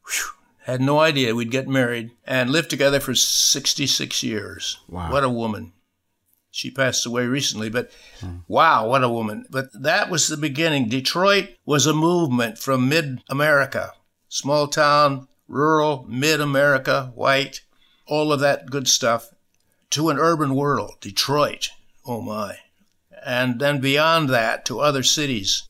[0.06, 0.32] Whew.
[0.64, 4.78] Had no idea we'd get married and lived together for 66 years.
[4.88, 5.10] Wow.
[5.10, 5.72] What a woman.
[6.52, 8.38] She passed away recently, but hmm.
[8.46, 9.46] wow, what a woman.
[9.50, 10.88] But that was the beginning.
[10.88, 13.92] Detroit was a movement from mid America,
[14.28, 17.62] small town, rural, mid America, white,
[18.06, 19.30] all of that good stuff,
[19.90, 21.70] to an urban world, Detroit.
[22.04, 22.58] Oh my.
[23.24, 25.68] And then beyond that to other cities.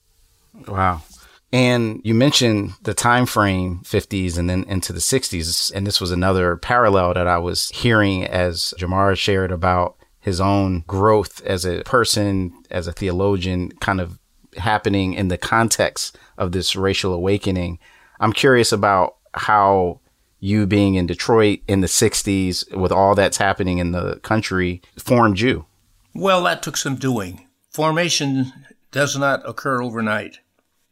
[0.66, 1.02] Wow.
[1.52, 5.70] And you mentioned the time frame 50s and then into the 60s.
[5.74, 10.84] And this was another parallel that I was hearing as Jemar shared about his own
[10.86, 14.18] growth as a person, as a theologian, kind of
[14.56, 17.78] happening in the context of this racial awakening.
[18.20, 20.00] I'm curious about how
[20.38, 25.40] you being in Detroit in the 60s with all that's happening in the country formed
[25.40, 25.66] you.
[26.14, 27.46] Well, that took some doing.
[27.70, 28.52] Formation
[28.90, 30.38] does not occur overnight,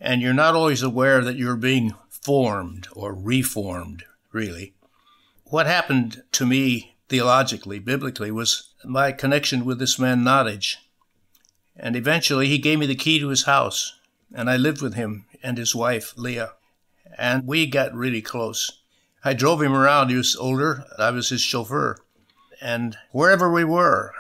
[0.01, 4.75] and you're not always aware that you're being formed or reformed, really.
[5.45, 10.77] What happened to me theologically, biblically, was my connection with this man Nottage.
[11.77, 13.99] And eventually he gave me the key to his house,
[14.33, 16.53] and I lived with him and his wife, Leah.
[17.19, 18.81] And we got really close.
[19.25, 20.09] I drove him around.
[20.09, 20.85] He was older.
[20.99, 21.97] I was his chauffeur.
[22.61, 24.13] And wherever we were,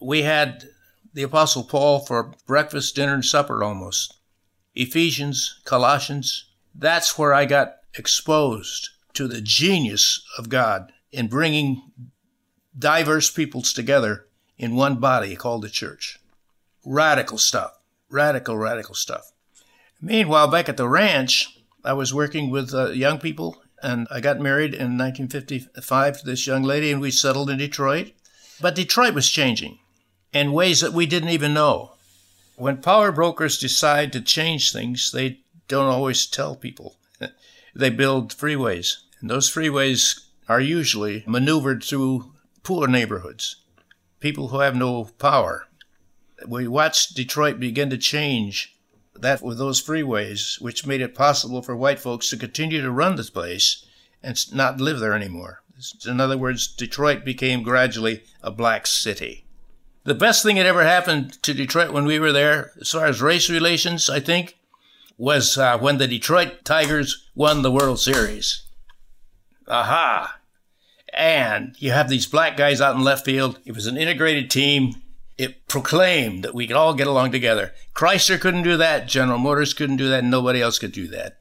[0.00, 0.68] we had
[1.12, 4.15] the Apostle Paul for breakfast, dinner, and supper almost.
[4.76, 6.44] Ephesians, Colossians.
[6.74, 11.90] That's where I got exposed to the genius of God in bringing
[12.78, 14.26] diverse peoples together
[14.58, 16.18] in one body called the church.
[16.84, 17.72] Radical stuff.
[18.10, 19.32] Radical, radical stuff.
[20.00, 24.40] Meanwhile, back at the ranch, I was working with uh, young people, and I got
[24.40, 28.12] married in 1955 to this young lady, and we settled in Detroit.
[28.60, 29.78] But Detroit was changing
[30.32, 31.95] in ways that we didn't even know.
[32.56, 36.96] When power brokers decide to change things, they don't always tell people.
[37.74, 43.56] they build freeways, and those freeways are usually maneuvered through poor neighborhoods,
[44.20, 45.66] people who have no power.
[46.48, 48.74] We watched Detroit begin to change
[49.14, 53.16] that with those freeways, which made it possible for white folks to continue to run
[53.16, 53.84] this place
[54.22, 55.62] and not live there anymore.
[56.06, 59.45] In other words, Detroit became gradually a black city.
[60.06, 63.20] The best thing that ever happened to Detroit when we were there, as far as
[63.20, 64.56] race relations, I think,
[65.18, 68.62] was uh, when the Detroit Tigers won the World Series.
[69.66, 70.38] Aha!
[71.12, 73.58] And you have these black guys out in left field.
[73.64, 74.94] It was an integrated team.
[75.38, 77.72] It proclaimed that we could all get along together.
[77.92, 79.08] Chrysler couldn't do that.
[79.08, 80.22] General Motors couldn't do that.
[80.22, 81.40] Nobody else could do that.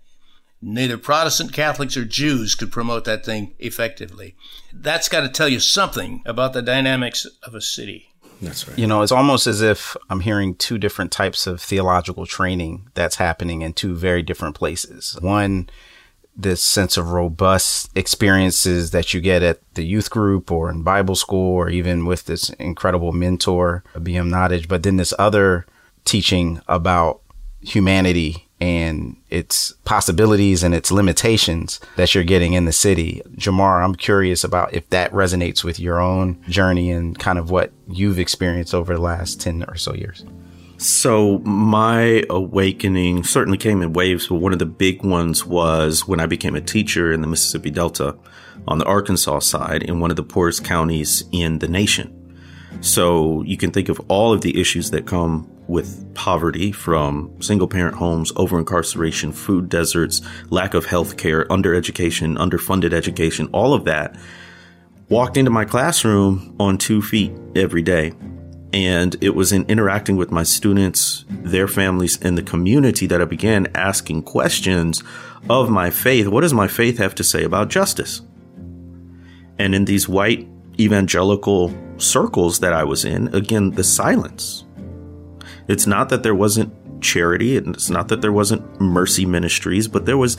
[0.59, 4.35] Neither Protestant Catholics or Jews could promote that thing effectively.
[4.73, 8.07] That's got to tell you something about the dynamics of a city.
[8.41, 8.77] That's right.
[8.77, 13.15] You know, it's almost as if I'm hearing two different types of theological training that's
[13.15, 15.17] happening in two very different places.
[15.21, 15.69] One,
[16.35, 21.15] this sense of robust experiences that you get at the youth group or in Bible
[21.15, 25.65] school or even with this incredible mentor, BM Nottage, but then this other
[26.03, 27.21] teaching about
[27.61, 33.21] humanity and its possibilities and its limitations that you're getting in the city.
[33.35, 37.71] Jemar, I'm curious about if that resonates with your own journey and kind of what
[37.87, 40.23] you've experienced over the last 10 or so years.
[40.77, 46.19] So my awakening certainly came in waves, but one of the big ones was when
[46.19, 48.15] I became a teacher in the Mississippi Delta
[48.67, 52.11] on the Arkansas side in one of the poorest counties in the nation.
[52.81, 57.67] So you can think of all of the issues that come with poverty from single
[57.67, 63.85] parent homes, over incarceration, food deserts, lack of health care, undereducation, underfunded education, all of
[63.85, 64.15] that.
[65.09, 68.13] Walked into my classroom on two feet every day
[68.75, 73.25] and it was in interacting with my students, their families, and the community that I
[73.25, 75.01] began asking questions
[75.49, 76.27] of my faith.
[76.27, 78.21] What does my faith have to say about justice?
[79.57, 84.64] And in these white evangelical circles that I was in, again, the silence.
[85.67, 90.05] It's not that there wasn't charity, and it's not that there wasn't mercy ministries, but
[90.05, 90.37] there was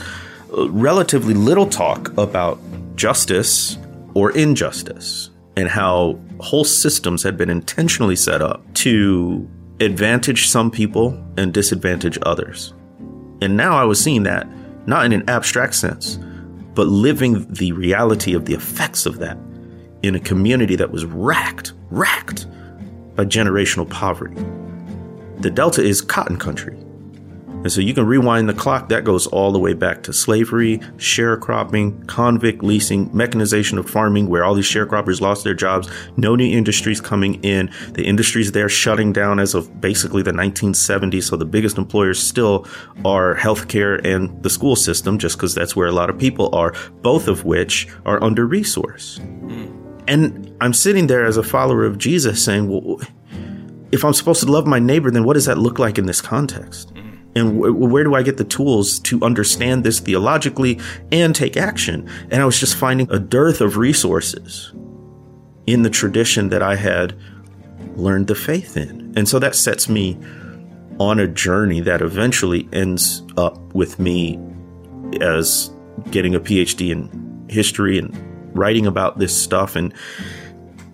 [0.55, 2.59] uh, relatively little talk about
[2.95, 3.77] justice
[4.13, 9.49] or injustice and how whole systems had been intentionally set up to
[9.79, 12.73] advantage some people and disadvantage others.
[13.41, 14.47] And now I was seeing that,
[14.87, 16.17] not in an abstract sense,
[16.73, 19.37] but living the reality of the effects of that
[20.03, 22.45] in a community that was racked, racked
[23.15, 24.35] by generational poverty.
[25.39, 26.77] The Delta is cotton country.
[27.63, 30.77] And so you can rewind the clock, that goes all the way back to slavery,
[30.97, 36.45] sharecropping, convict leasing, mechanization of farming, where all these sharecroppers lost their jobs, no new
[36.45, 37.71] industries coming in.
[37.93, 41.23] The industries there shutting down as of basically the 1970s.
[41.23, 42.67] So the biggest employers still
[43.03, 46.73] are healthcare and the school system, just because that's where a lot of people are,
[47.01, 49.19] both of which are under resourced.
[49.19, 49.87] Hmm.
[50.07, 53.01] And I'm sitting there as a follower of Jesus saying, well,
[53.91, 56.21] if I'm supposed to love my neighbor, then what does that look like in this
[56.21, 56.93] context?
[56.93, 57.07] Mm-hmm.
[57.35, 60.79] and where do I get the tools to understand this theologically
[61.11, 62.09] and take action?
[62.31, 64.73] And I was just finding a dearth of resources
[65.67, 67.15] in the tradition that I had
[67.95, 69.13] learned the faith in.
[69.15, 70.17] And so that sets me
[70.99, 74.39] on a journey that eventually ends up with me
[75.21, 75.71] as
[76.09, 78.15] getting a PhD in history and
[78.57, 79.93] writing about this stuff and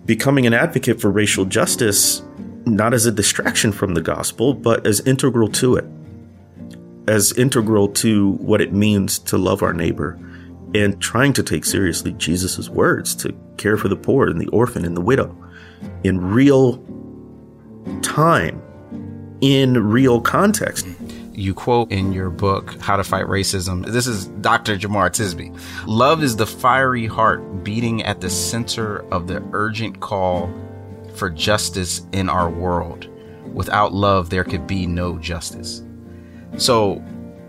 [0.04, 2.22] becoming an advocate for racial justice,
[2.66, 5.84] not as a distraction from the gospel, but as integral to it
[7.06, 10.18] as integral to what it means to love our neighbor
[10.74, 14.84] and trying to take seriously Jesus' words to care for the poor and the orphan
[14.84, 15.36] and the widow
[16.02, 16.82] in real
[18.02, 18.60] time,
[19.40, 20.86] in real context.
[21.32, 23.84] You quote in your book, How to Fight Racism.
[23.86, 24.76] This is Dr.
[24.76, 25.56] Jemar Tisby.
[25.86, 30.48] Love is the fiery heart beating at the center of the urgent call
[31.14, 33.08] for justice in our world.
[33.52, 35.82] Without love, there could be no justice.
[36.56, 37.02] So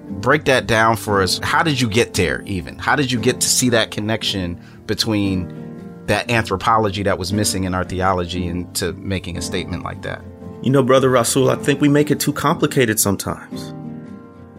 [0.10, 1.40] break that down for us.
[1.44, 2.78] How did you get there even?
[2.78, 7.74] How did you get to see that connection between that anthropology that was missing in
[7.74, 10.24] our theology and to making a statement like that?
[10.62, 13.74] You know, Brother Rasool, I think we make it too complicated sometimes.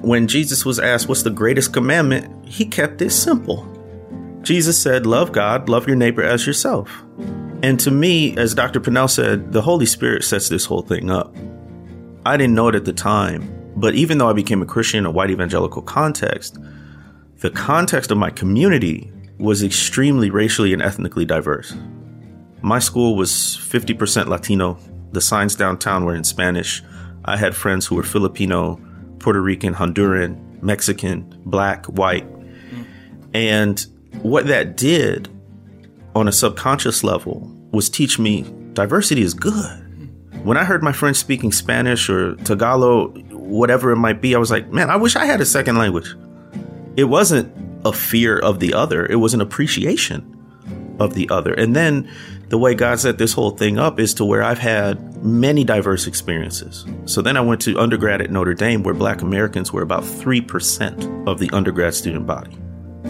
[0.00, 2.46] When Jesus was asked, What's the greatest commandment?
[2.46, 3.66] he kept it simple.
[4.42, 7.04] Jesus said, Love God, love your neighbor as yourself.
[7.62, 8.80] And to me, as Dr.
[8.80, 11.34] Pannell said, the Holy Spirit sets this whole thing up.
[12.24, 15.06] I didn't know it at the time, but even though I became a Christian in
[15.06, 16.58] a white evangelical context,
[17.38, 21.74] the context of my community was extremely racially and ethnically diverse.
[22.62, 24.78] My school was 50% Latino.
[25.12, 26.82] The signs downtown were in Spanish.
[27.24, 28.80] I had friends who were Filipino,
[29.18, 32.26] Puerto Rican, Honduran, Mexican, black, white.
[32.32, 32.86] Mm.
[33.34, 33.86] And
[34.22, 35.28] what that did
[36.16, 38.42] on a subconscious level was teach me
[38.72, 39.82] diversity is good.
[40.44, 44.50] When I heard my friends speaking Spanish or Tagalog, whatever it might be, I was
[44.50, 46.14] like, man, I wish I had a second language.
[46.96, 47.52] It wasn't
[47.84, 50.32] a fear of the other, it was an appreciation
[50.98, 51.52] of the other.
[51.52, 52.10] And then
[52.48, 56.06] the way God set this whole thing up is to where I've had many diverse
[56.06, 56.86] experiences.
[57.04, 61.28] So then I went to undergrad at Notre Dame, where black Americans were about 3%
[61.28, 62.56] of the undergrad student body.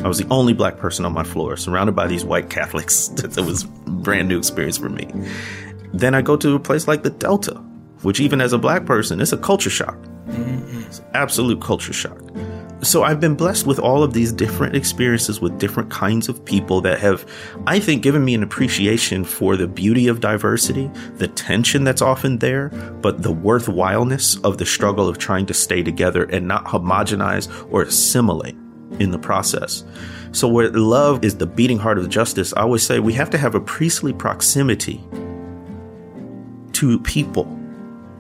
[0.06, 3.08] I was the only black person on my floor, surrounded by these white Catholics.
[3.16, 5.10] that was brand new experience for me.
[5.92, 7.54] Then I go to a place like the Delta,
[8.02, 9.98] which even as a black person, it's a culture shock.
[10.28, 12.20] It's absolute culture shock.
[12.82, 16.80] So I've been blessed with all of these different experiences with different kinds of people
[16.82, 17.28] that have,
[17.66, 22.38] I think, given me an appreciation for the beauty of diversity, the tension that's often
[22.38, 22.68] there,
[23.02, 27.82] but the worthwhileness of the struggle of trying to stay together and not homogenize or
[27.82, 28.54] assimilate
[29.00, 29.84] in the process.
[30.32, 33.38] So where love is the beating heart of justice, I always say we have to
[33.38, 35.02] have a priestly proximity
[36.72, 37.46] to people,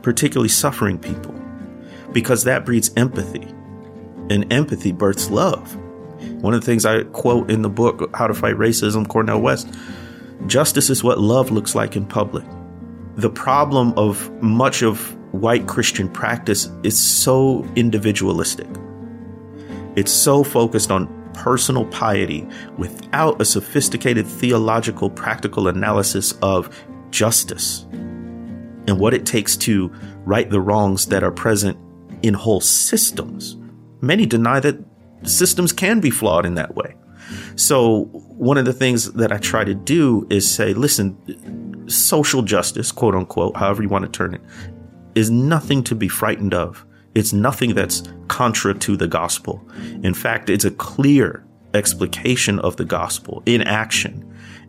[0.02, 1.34] particularly suffering people
[2.16, 3.46] because that breeds empathy.
[4.30, 5.76] And empathy births love.
[6.40, 9.68] One of the things I quote in the book, How to Fight Racism, Cornel West
[10.46, 12.44] justice is what love looks like in public.
[13.16, 18.66] The problem of much of white Christian practice is so individualistic.
[19.96, 22.46] It's so focused on personal piety
[22.78, 26.74] without a sophisticated theological practical analysis of
[27.10, 27.86] justice
[28.88, 29.92] and what it takes to
[30.24, 31.76] right the wrongs that are present
[32.22, 33.56] in whole systems.
[34.00, 34.78] Many deny that
[35.24, 36.94] systems can be flawed in that way.
[37.56, 42.92] So, one of the things that I try to do is say, listen, social justice,
[42.92, 44.40] quote unquote, however you want to turn it,
[45.14, 46.85] is nothing to be frightened of.
[47.16, 49.66] It's nothing that's contra to the gospel.
[50.02, 51.42] In fact, it's a clear
[51.72, 54.22] explication of the gospel in action.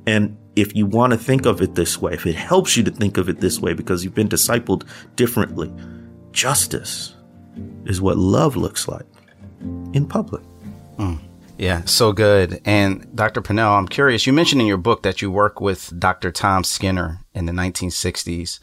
[0.06, 2.91] And if you want to think of it this way, if it helps you to
[2.91, 4.88] think of it this way because you've been discipled
[5.18, 5.70] differently,
[6.32, 7.16] justice
[7.86, 9.06] is what love looks like
[9.91, 10.41] in public.
[10.98, 11.20] Mm.
[11.58, 12.62] Yeah, so good.
[12.64, 13.41] And Dr.
[13.41, 16.32] Pannell, I'm curious, you mentioned in your book that you work with Dr.
[16.32, 18.60] Tom Skinner in the 1960s.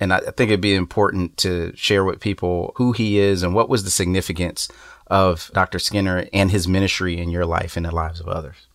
[0.00, 3.68] And I think it'd be important to share with people who he is and what
[3.68, 4.66] was the significance
[5.08, 5.78] of Dr.
[5.78, 8.66] Skinner and his ministry in your life and the lives of others.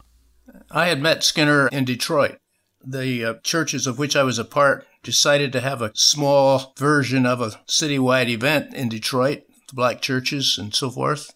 [0.69, 2.37] I had met Skinner in Detroit.
[2.85, 7.25] The uh, churches of which I was a part decided to have a small version
[7.25, 11.33] of a citywide event in Detroit, the black churches and so forth.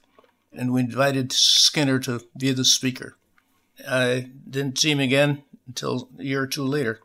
[0.52, 3.16] And we invited Skinner to be the speaker.
[3.88, 7.00] I didn't see him again until a year or two later.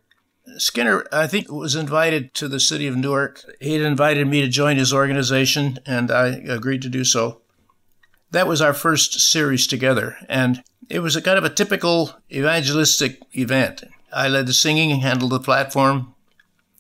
[0.59, 3.42] Skinner, I think, was invited to the city of Newark.
[3.61, 7.40] He had invited me to join his organization, and I agreed to do so.
[8.30, 13.22] That was our first series together, and it was a kind of a typical evangelistic
[13.32, 13.84] event.
[14.12, 16.14] I led the singing, handled the platform.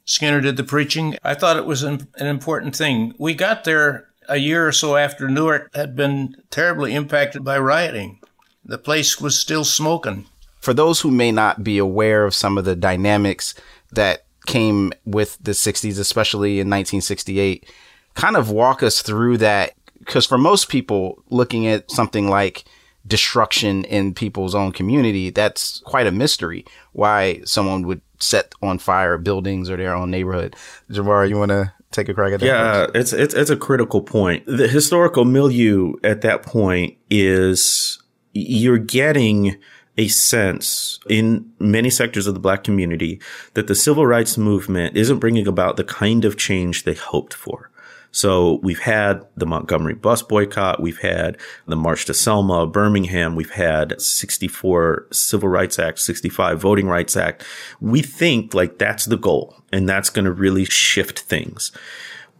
[0.04, 1.16] Skinner did the preaching.
[1.22, 3.14] I thought it was an, an important thing.
[3.18, 8.20] We got there a year or so after Newark had been terribly impacted by rioting.
[8.64, 10.26] The place was still smoking
[10.64, 13.54] for those who may not be aware of some of the dynamics
[13.92, 17.70] that came with the 60s, especially in 1968,
[18.14, 19.74] kind of walk us through that.
[19.98, 22.64] Because for most people, looking at something like
[23.06, 29.18] destruction in people's own community, that's quite a mystery why someone would set on fire
[29.18, 30.56] buildings or their own neighborhood.
[30.90, 32.46] Jemar, you want to take a crack at that?
[32.46, 34.46] Yeah, it's, it's, it's a critical point.
[34.46, 38.02] The historical milieu at that point is
[38.32, 39.56] you're getting
[39.96, 43.20] a sense in many sectors of the black community
[43.54, 47.70] that the civil rights movement isn't bringing about the kind of change they hoped for.
[48.14, 50.80] So we've had the Montgomery bus boycott.
[50.80, 51.36] We've had
[51.66, 53.34] the March to Selma, Birmingham.
[53.34, 57.44] We've had 64 Civil Rights Act, 65 Voting Rights Act.
[57.80, 61.72] We think like that's the goal and that's going to really shift things.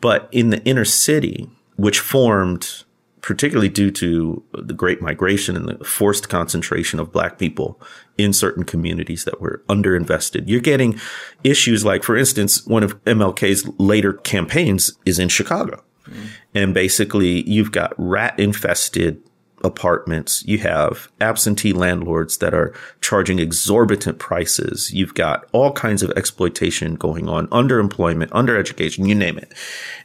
[0.01, 2.84] But in the inner city, which formed
[3.25, 7.81] particularly due to the great migration and the forced concentration of black people
[8.19, 10.45] in certain communities that were underinvested.
[10.47, 11.01] You're getting
[11.43, 15.83] issues like, for instance, one of MLK's later campaigns is in Chicago.
[16.07, 16.27] Mm.
[16.55, 19.23] And basically you've got rat infested
[19.65, 20.45] apartments.
[20.47, 24.93] You have absentee landlords that are charging exorbitant prices.
[24.93, 29.53] You've got all kinds of exploitation going on, underemployment, undereducation, you name it.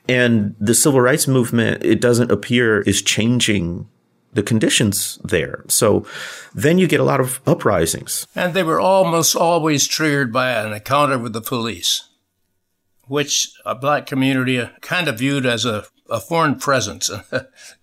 [0.07, 3.88] And the civil rights movement, it doesn't appear is changing
[4.34, 5.64] the conditions there.
[5.68, 6.05] So
[6.53, 8.28] then you get a lot of uprisings.
[8.36, 12.07] And they were almost always triggered by an encounter with the police,
[13.07, 17.10] which a black community kind of viewed as a, a foreign presence.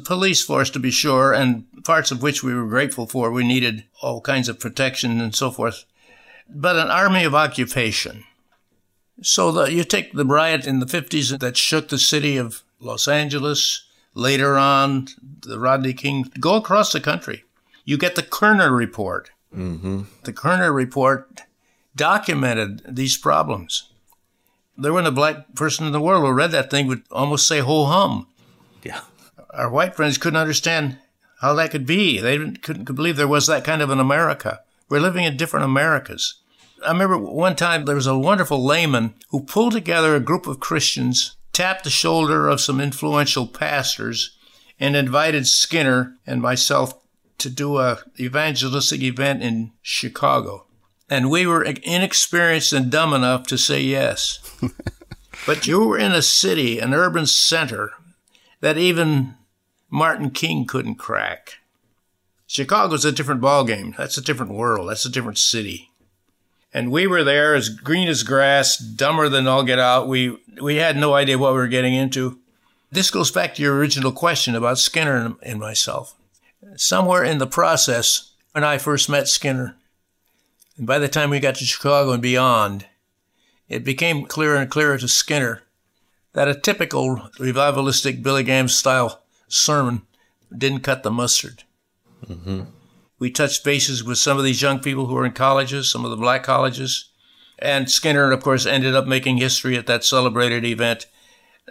[0.00, 3.30] police force, to be sure, and parts of which we were grateful for.
[3.30, 5.84] We needed all kinds of protection and so forth.
[6.48, 8.24] But an army of occupation.
[9.22, 13.06] So the, you take the riot in the 50s that shook the city of Los
[13.08, 15.08] Angeles, later on,
[15.40, 17.44] the Rodney King, go across the country.
[17.84, 19.30] You get the Kerner Report.
[19.54, 20.02] Mm-hmm.
[20.24, 21.42] The Kerner Report
[21.94, 23.88] documented these problems.
[24.76, 27.60] There wasn't a black person in the world who read that thing would almost say
[27.60, 28.26] ho hum.
[28.82, 29.00] Yeah
[29.50, 30.98] our white friends couldn't understand
[31.40, 32.18] how that could be.
[32.18, 34.60] They couldn't believe there was that kind of an America.
[34.88, 36.36] We're living in different Americas.
[36.84, 40.60] I remember one time there was a wonderful layman who pulled together a group of
[40.60, 44.36] Christians, tapped the shoulder of some influential pastors,
[44.78, 46.94] and invited Skinner and myself
[47.38, 50.66] to do a evangelistic event in Chicago.
[51.08, 54.40] And we were inexperienced and dumb enough to say yes.
[55.46, 57.92] but you were in a city, an urban center,
[58.64, 59.34] that even
[59.90, 61.58] Martin King couldn't crack.
[62.46, 63.94] Chicago's a different ballgame.
[63.94, 64.88] That's a different world.
[64.88, 65.90] That's a different city.
[66.72, 70.08] And we were there as green as grass, dumber than all get out.
[70.08, 72.38] We, we had no idea what we were getting into.
[72.90, 76.14] This goes back to your original question about Skinner and myself.
[76.76, 79.76] Somewhere in the process, when I first met Skinner,
[80.78, 82.86] and by the time we got to Chicago and beyond,
[83.68, 85.63] it became clearer and clearer to Skinner
[86.34, 90.02] that a typical revivalistic Billy Graham style sermon
[90.56, 91.64] didn't cut the mustard.
[92.26, 92.62] Mm-hmm.
[93.18, 96.10] We touched bases with some of these young people who were in colleges, some of
[96.10, 97.10] the black colleges.
[97.58, 101.06] And Skinner, of course, ended up making history at that celebrated event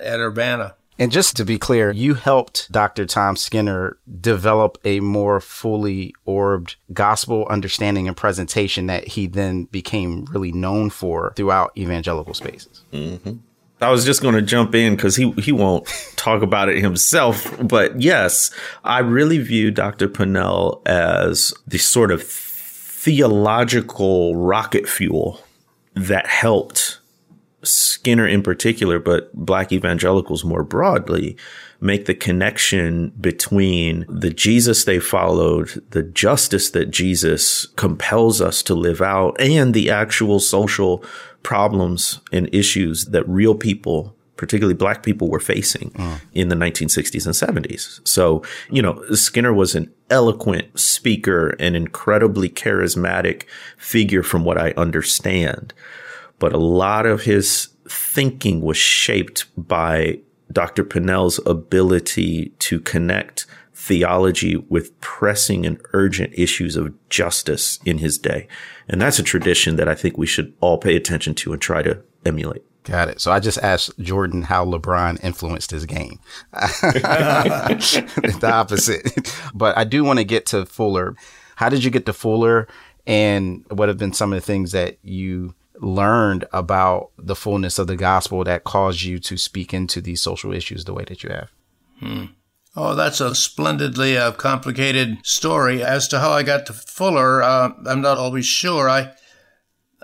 [0.01, 0.75] at Urbana.
[0.97, 3.05] And just to be clear, you helped Dr.
[3.05, 10.25] Tom Skinner develop a more fully orbed gospel understanding and presentation that he then became
[10.25, 12.83] really known for throughout evangelical spaces.
[12.93, 13.37] Mm-hmm.
[13.83, 17.55] I was just going to jump in because he he won't talk about it himself.
[17.61, 18.51] But yes,
[18.83, 20.07] I really view Dr.
[20.07, 25.41] Pannell as the sort of theological rocket fuel
[25.95, 26.99] that helped
[27.63, 31.37] Skinner in particular, but black evangelicals more broadly,
[31.79, 38.73] make the connection between the Jesus they followed, the justice that Jesus compels us to
[38.73, 41.03] live out, and the actual social
[41.43, 46.19] problems and issues that real people particularly black people were facing mm.
[46.33, 48.05] in the 1960s and 70s.
[48.07, 53.43] So, you know, Skinner was an eloquent speaker, an incredibly charismatic
[53.77, 55.73] figure from what I understand.
[56.39, 60.19] But a lot of his thinking was shaped by
[60.51, 60.83] Dr.
[60.83, 63.45] Pannell's ability to connect
[63.83, 68.47] theology with pressing and urgent issues of justice in his day.
[68.87, 71.81] And that's a tradition that I think we should all pay attention to and try
[71.81, 72.63] to emulate.
[72.83, 73.19] Got it.
[73.19, 76.19] So I just asked Jordan how LeBron influenced his game.
[76.53, 79.31] the opposite.
[79.53, 81.15] But I do want to get to Fuller.
[81.57, 82.69] How did you get to Fuller?
[83.05, 87.87] And what have been some of the things that you learned about the fullness of
[87.87, 91.31] the gospel that caused you to speak into these social issues the way that you
[91.31, 91.51] have?
[91.99, 92.25] Hmm.
[92.75, 95.83] Oh, that's a splendidly uh, complicated story.
[95.83, 98.89] As to how I got to Fuller, uh, I'm not always sure.
[98.89, 99.13] I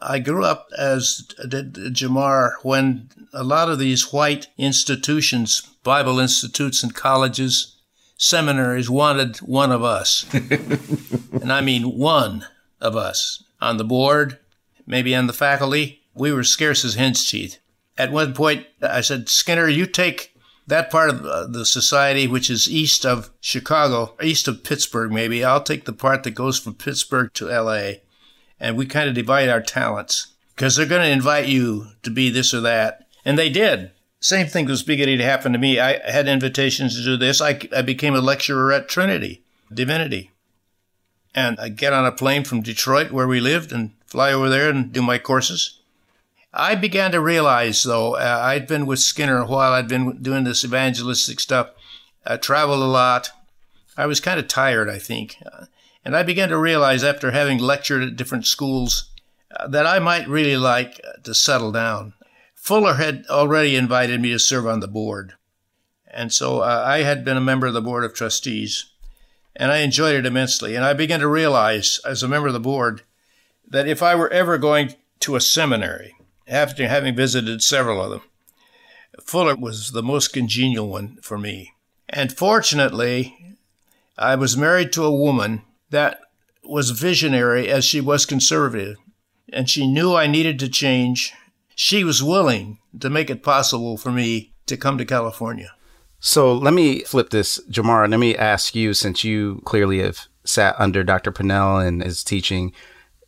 [0.01, 6.83] I grew up, as did Jemar, when a lot of these white institutions, Bible institutes
[6.83, 7.75] and colleges,
[8.17, 10.25] seminaries wanted one of us.
[10.33, 12.45] and I mean one
[12.79, 14.37] of us on the board,
[14.85, 16.01] maybe on the faculty.
[16.13, 17.57] We were scarce as hen's teeth.
[17.97, 20.28] At one point, I said, Skinner, you take
[20.69, 25.43] that part of uh, the society which is east of Chicago, east of Pittsburgh, maybe.
[25.43, 27.91] I'll take the part that goes from Pittsburgh to LA
[28.59, 32.29] and we kind of divide our talents because they're going to invite you to be
[32.29, 33.07] this or that.
[33.25, 33.91] And they did.
[34.19, 35.79] Same thing was beginning to happen to me.
[35.79, 37.41] I had invitations to do this.
[37.41, 39.43] I, I became a lecturer at Trinity
[39.73, 40.31] Divinity.
[41.33, 44.69] And I get on a plane from Detroit, where we lived, and fly over there
[44.69, 45.78] and do my courses.
[46.53, 49.73] I began to realize, though, uh, I'd been with Skinner a while.
[49.73, 51.69] I'd been doing this evangelistic stuff.
[52.25, 53.29] I traveled a lot.
[53.95, 55.37] I was kind of tired, I think.
[55.45, 55.65] Uh,
[56.03, 59.11] and I began to realize after having lectured at different schools
[59.55, 62.13] uh, that I might really like uh, to settle down.
[62.55, 65.33] Fuller had already invited me to serve on the board.
[66.11, 68.87] And so I had been a member of the Board of Trustees,
[69.55, 70.75] and I enjoyed it immensely.
[70.75, 73.03] And I began to realize, as a member of the board,
[73.67, 76.15] that if I were ever going to a seminary,
[76.49, 78.21] after having visited several of them,
[79.21, 81.73] Fuller was the most congenial one for me.
[82.09, 83.57] And fortunately,
[84.17, 86.19] I was married to a woman that
[86.63, 88.97] was visionary as she was conservative,
[89.51, 91.33] and she knew I needed to change.
[91.75, 95.71] She was willing to make it possible for me to come to California.
[96.19, 98.09] So let me flip this, Jemar.
[98.09, 101.31] Let me ask you, since you clearly have sat under Dr.
[101.31, 102.73] Pannell and his teaching,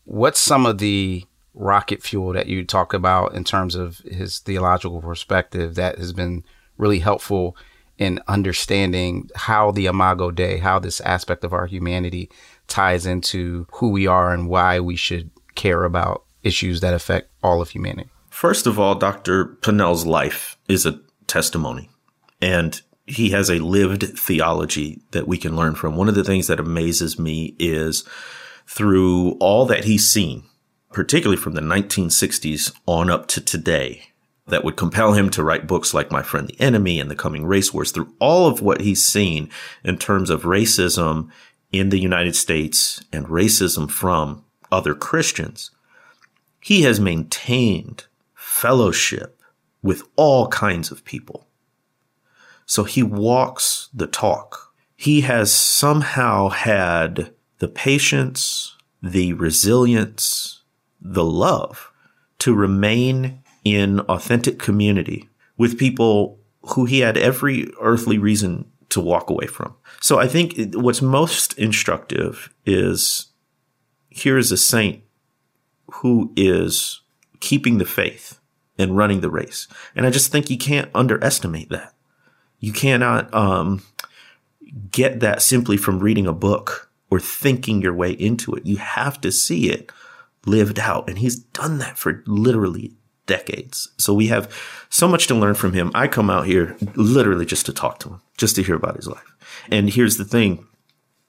[0.04, 5.02] what's some of the rocket fuel that you talk about in terms of his theological
[5.02, 6.44] perspective that has been
[6.78, 7.56] really helpful
[7.98, 12.30] in understanding how the Imago Dei, how this aspect of our humanity
[12.68, 17.62] ties into who we are and why we should care about issues that affect all
[17.62, 18.10] of humanity.
[18.30, 19.46] First of all, Dr.
[19.46, 21.90] Pannell's life is a testimony,
[22.42, 25.96] and he has a lived theology that we can learn from.
[25.96, 28.04] One of the things that amazes me is
[28.66, 30.44] through all that he's seen,
[30.92, 34.12] particularly from the 1960s on up to today,
[34.48, 37.46] that would compel him to write books like My Friend the Enemy and The Coming
[37.46, 39.50] Race Wars, through all of what he's seen
[39.84, 41.30] in terms of racism
[41.72, 45.72] in the United States and racism from other Christians,
[46.60, 49.42] he has maintained fellowship
[49.82, 51.48] with all kinds of people.
[52.66, 54.74] So he walks the talk.
[54.96, 60.61] He has somehow had the patience, the resilience,
[61.02, 61.92] the love
[62.40, 69.30] to remain in authentic community with people who he had every earthly reason to walk
[69.30, 69.76] away from.
[70.00, 73.28] So I think what's most instructive is
[74.10, 75.04] here is a saint
[75.94, 77.02] who is
[77.40, 78.40] keeping the faith
[78.78, 79.68] and running the race.
[79.96, 81.94] And I just think you can't underestimate that.
[82.60, 83.84] You cannot um,
[84.92, 88.66] get that simply from reading a book or thinking your way into it.
[88.66, 89.92] You have to see it
[90.46, 91.10] lived out.
[91.10, 92.94] And he's done that for literally
[93.26, 93.88] decades.
[93.98, 94.54] So we have
[94.90, 95.92] so much to learn from him.
[95.94, 99.08] I come out here literally just to talk to him, just to hear about his
[99.08, 99.36] life.
[99.72, 100.66] And here's the thing.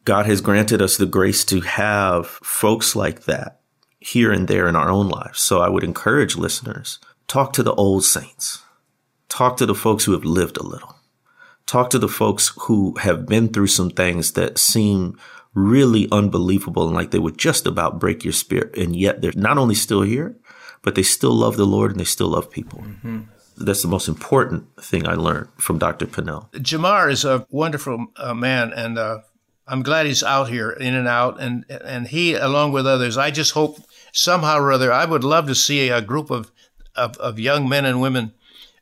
[0.04, 3.60] God has granted us the grace to have folks like that
[4.00, 5.40] here and there in our own lives.
[5.40, 6.98] So I would encourage listeners,
[7.28, 8.62] talk to the old saints.
[9.28, 10.96] Talk to the folks who have lived a little.
[11.64, 15.18] Talk to the folks who have been through some things that seem
[15.54, 18.76] really unbelievable and like they would just about break your spirit.
[18.76, 20.36] And yet they're not only still here,
[20.82, 22.80] but they still love the Lord and they still love people.
[22.80, 23.20] Mm-hmm.
[23.58, 26.06] that's the most important thing I learned from Dr.
[26.06, 26.50] Pannell.
[26.52, 29.18] Jemar is a wonderful uh, man, and uh,
[29.66, 33.30] I'm glad he's out here, in and out, and and he, along with others, I
[33.30, 33.78] just hope
[34.10, 36.50] somehow or other, I would love to see a group of
[36.94, 38.32] of, of young men and women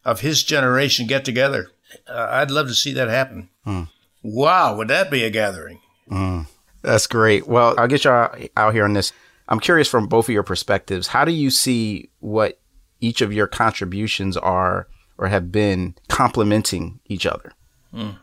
[0.04, 1.70] of his generation get together.
[2.08, 3.50] Uh, I'd love to see that happen.
[3.66, 3.88] Mm.
[4.22, 5.80] Wow, would that be a gathering?
[6.10, 6.46] Mm.
[6.82, 7.46] That's great.
[7.46, 9.12] Well, I'll get y'all out here on this.
[9.48, 11.08] I'm curious from both of your perspectives.
[11.08, 12.60] How do you see what
[13.00, 14.86] each of your contributions are
[15.18, 17.52] or have been complementing each other?
[17.92, 18.16] Mm.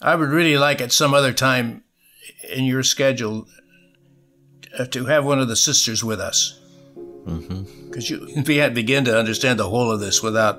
[0.00, 1.84] I would really like at some other time
[2.52, 3.46] in your schedule
[4.78, 6.60] uh, to have one of the sisters with us.
[7.24, 8.28] Because mm-hmm.
[8.28, 10.58] you can't begin to understand the whole of this without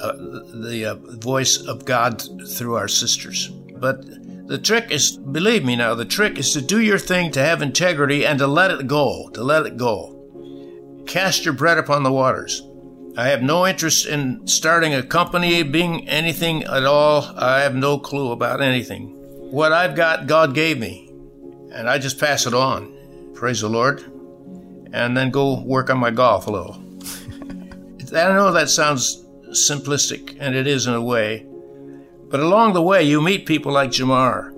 [0.00, 3.48] uh, the uh, voice of God through our sisters.
[3.76, 4.04] But
[4.46, 7.62] the trick is, believe me now, the trick is to do your thing, to have
[7.62, 11.02] integrity, and to let it go, to let it go.
[11.06, 12.62] Cast your bread upon the waters.
[13.16, 17.22] I have no interest in starting a company, being anything at all.
[17.36, 19.12] I have no clue about anything.
[19.50, 21.10] What I've got, God gave me,
[21.72, 23.32] and I just pass it on.
[23.34, 24.00] Praise the Lord.
[24.92, 26.74] And then go work on my golf a little.
[28.14, 31.46] I know that sounds simplistic, and it is in a way.
[32.34, 34.50] But along the way, you meet people like Jemar.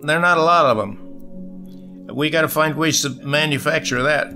[0.00, 2.06] There are not a lot of them.
[2.10, 4.32] We got to find ways to manufacture that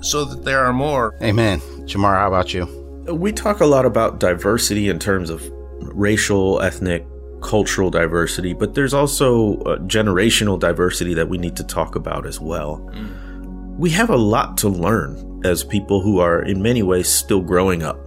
[0.00, 1.14] so that there are more.
[1.22, 1.60] Amen.
[1.86, 2.66] Jemar, how about you?
[3.14, 5.48] We talk a lot about diversity in terms of
[5.82, 7.06] racial, ethnic,
[7.42, 12.78] cultural diversity, but there's also generational diversity that we need to talk about as well.
[12.92, 13.76] Mm.
[13.76, 17.84] We have a lot to learn as people who are, in many ways, still growing
[17.84, 18.00] up.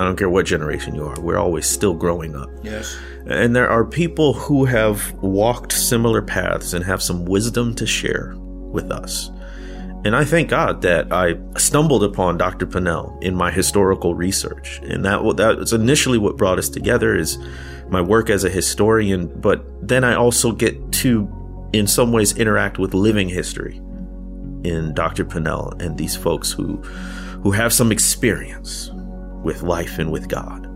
[0.00, 2.48] I don't care what generation you are, we're always still growing up.
[2.62, 2.96] Yes.
[3.26, 8.34] And there are people who have walked similar paths and have some wisdom to share
[8.38, 9.30] with us.
[10.04, 12.66] And I thank God that I stumbled upon Dr.
[12.66, 14.80] Pannell in my historical research.
[14.82, 17.38] And that, that was initially what brought us together is
[17.88, 19.28] my work as a historian.
[19.40, 21.30] But then I also get to,
[21.72, 23.76] in some ways, interact with living history
[24.64, 25.24] in Dr.
[25.24, 26.78] Pannell and these folks who,
[27.44, 28.90] who have some experience
[29.42, 30.68] with life and with God.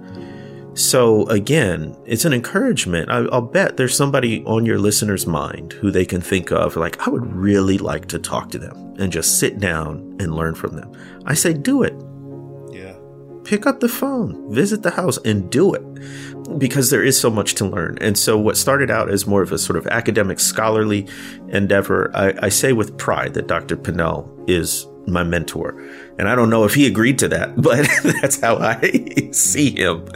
[0.77, 3.09] So again, it's an encouragement.
[3.09, 7.07] I, will bet there's somebody on your listener's mind who they can think of, like,
[7.07, 10.77] I would really like to talk to them and just sit down and learn from
[10.77, 10.93] them.
[11.25, 11.95] I say, do it.
[12.71, 12.95] Yeah.
[13.45, 17.55] Pick up the phone, visit the house, and do it because there is so much
[17.55, 17.97] to learn.
[18.03, 21.09] And so, what started out as more of a sort of academic, scholarly
[21.49, 23.79] endeavor, I, I say with pride that Dr.
[23.79, 25.81] Pannell is my mentor.
[26.19, 27.89] And I don't know if he agreed to that, but
[28.21, 30.07] that's how I see him.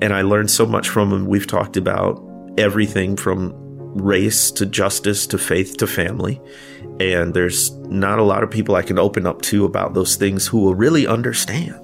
[0.00, 1.26] And I learned so much from him.
[1.26, 2.22] We've talked about
[2.58, 3.52] everything from
[3.96, 6.40] race to justice to faith to family.
[7.00, 10.46] And there's not a lot of people I can open up to about those things
[10.46, 11.74] who will really understand.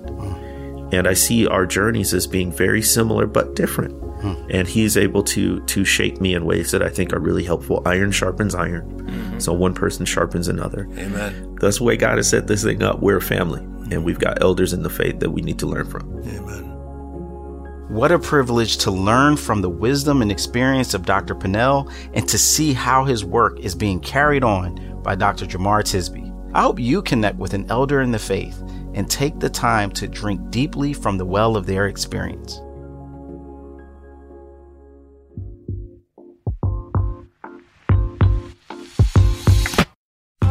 [0.93, 4.02] And I see our journeys as being very similar but different.
[4.23, 4.35] Hmm.
[4.51, 7.83] And he's able to to shape me in ways that I think are really helpful.
[7.85, 8.89] Iron sharpens iron.
[9.03, 9.39] Mm-hmm.
[9.41, 10.89] So one person sharpens another.
[10.97, 11.57] Amen.
[11.61, 13.01] That's the way God has set this thing up.
[13.01, 13.61] We're a family.
[13.93, 16.09] And we've got elders in the faith that we need to learn from.
[16.25, 16.69] Amen.
[17.89, 21.35] What a privilege to learn from the wisdom and experience of Dr.
[21.35, 25.45] Pannell and to see how his work is being carried on by Dr.
[25.45, 26.31] Jemar Tisby.
[26.55, 28.63] I hope you connect with an elder in the faith
[28.95, 32.61] and take the time to drink deeply from the well of their experience.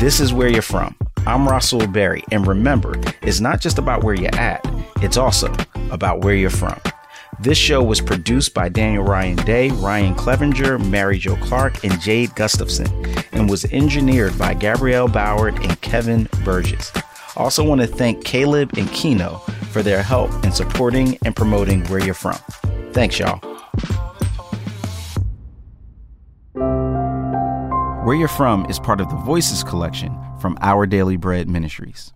[0.01, 0.95] This is where you're from.
[1.27, 4.59] I'm Rasool Berry, and remember, it's not just about where you're at,
[5.03, 5.53] it's also
[5.91, 6.75] about where you're from.
[7.39, 12.33] This show was produced by Daniel Ryan Day, Ryan Clevenger, Mary Jo Clark, and Jade
[12.33, 12.87] Gustafson,
[13.31, 16.91] and was engineered by Gabrielle Boward and Kevin Burgess.
[17.35, 19.37] Also, want to thank Caleb and Kino
[19.69, 22.39] for their help in supporting and promoting Where You're From.
[22.91, 23.39] Thanks, y'all.
[28.03, 32.11] Where You're From is part of the Voices collection from Our Daily Bread Ministries.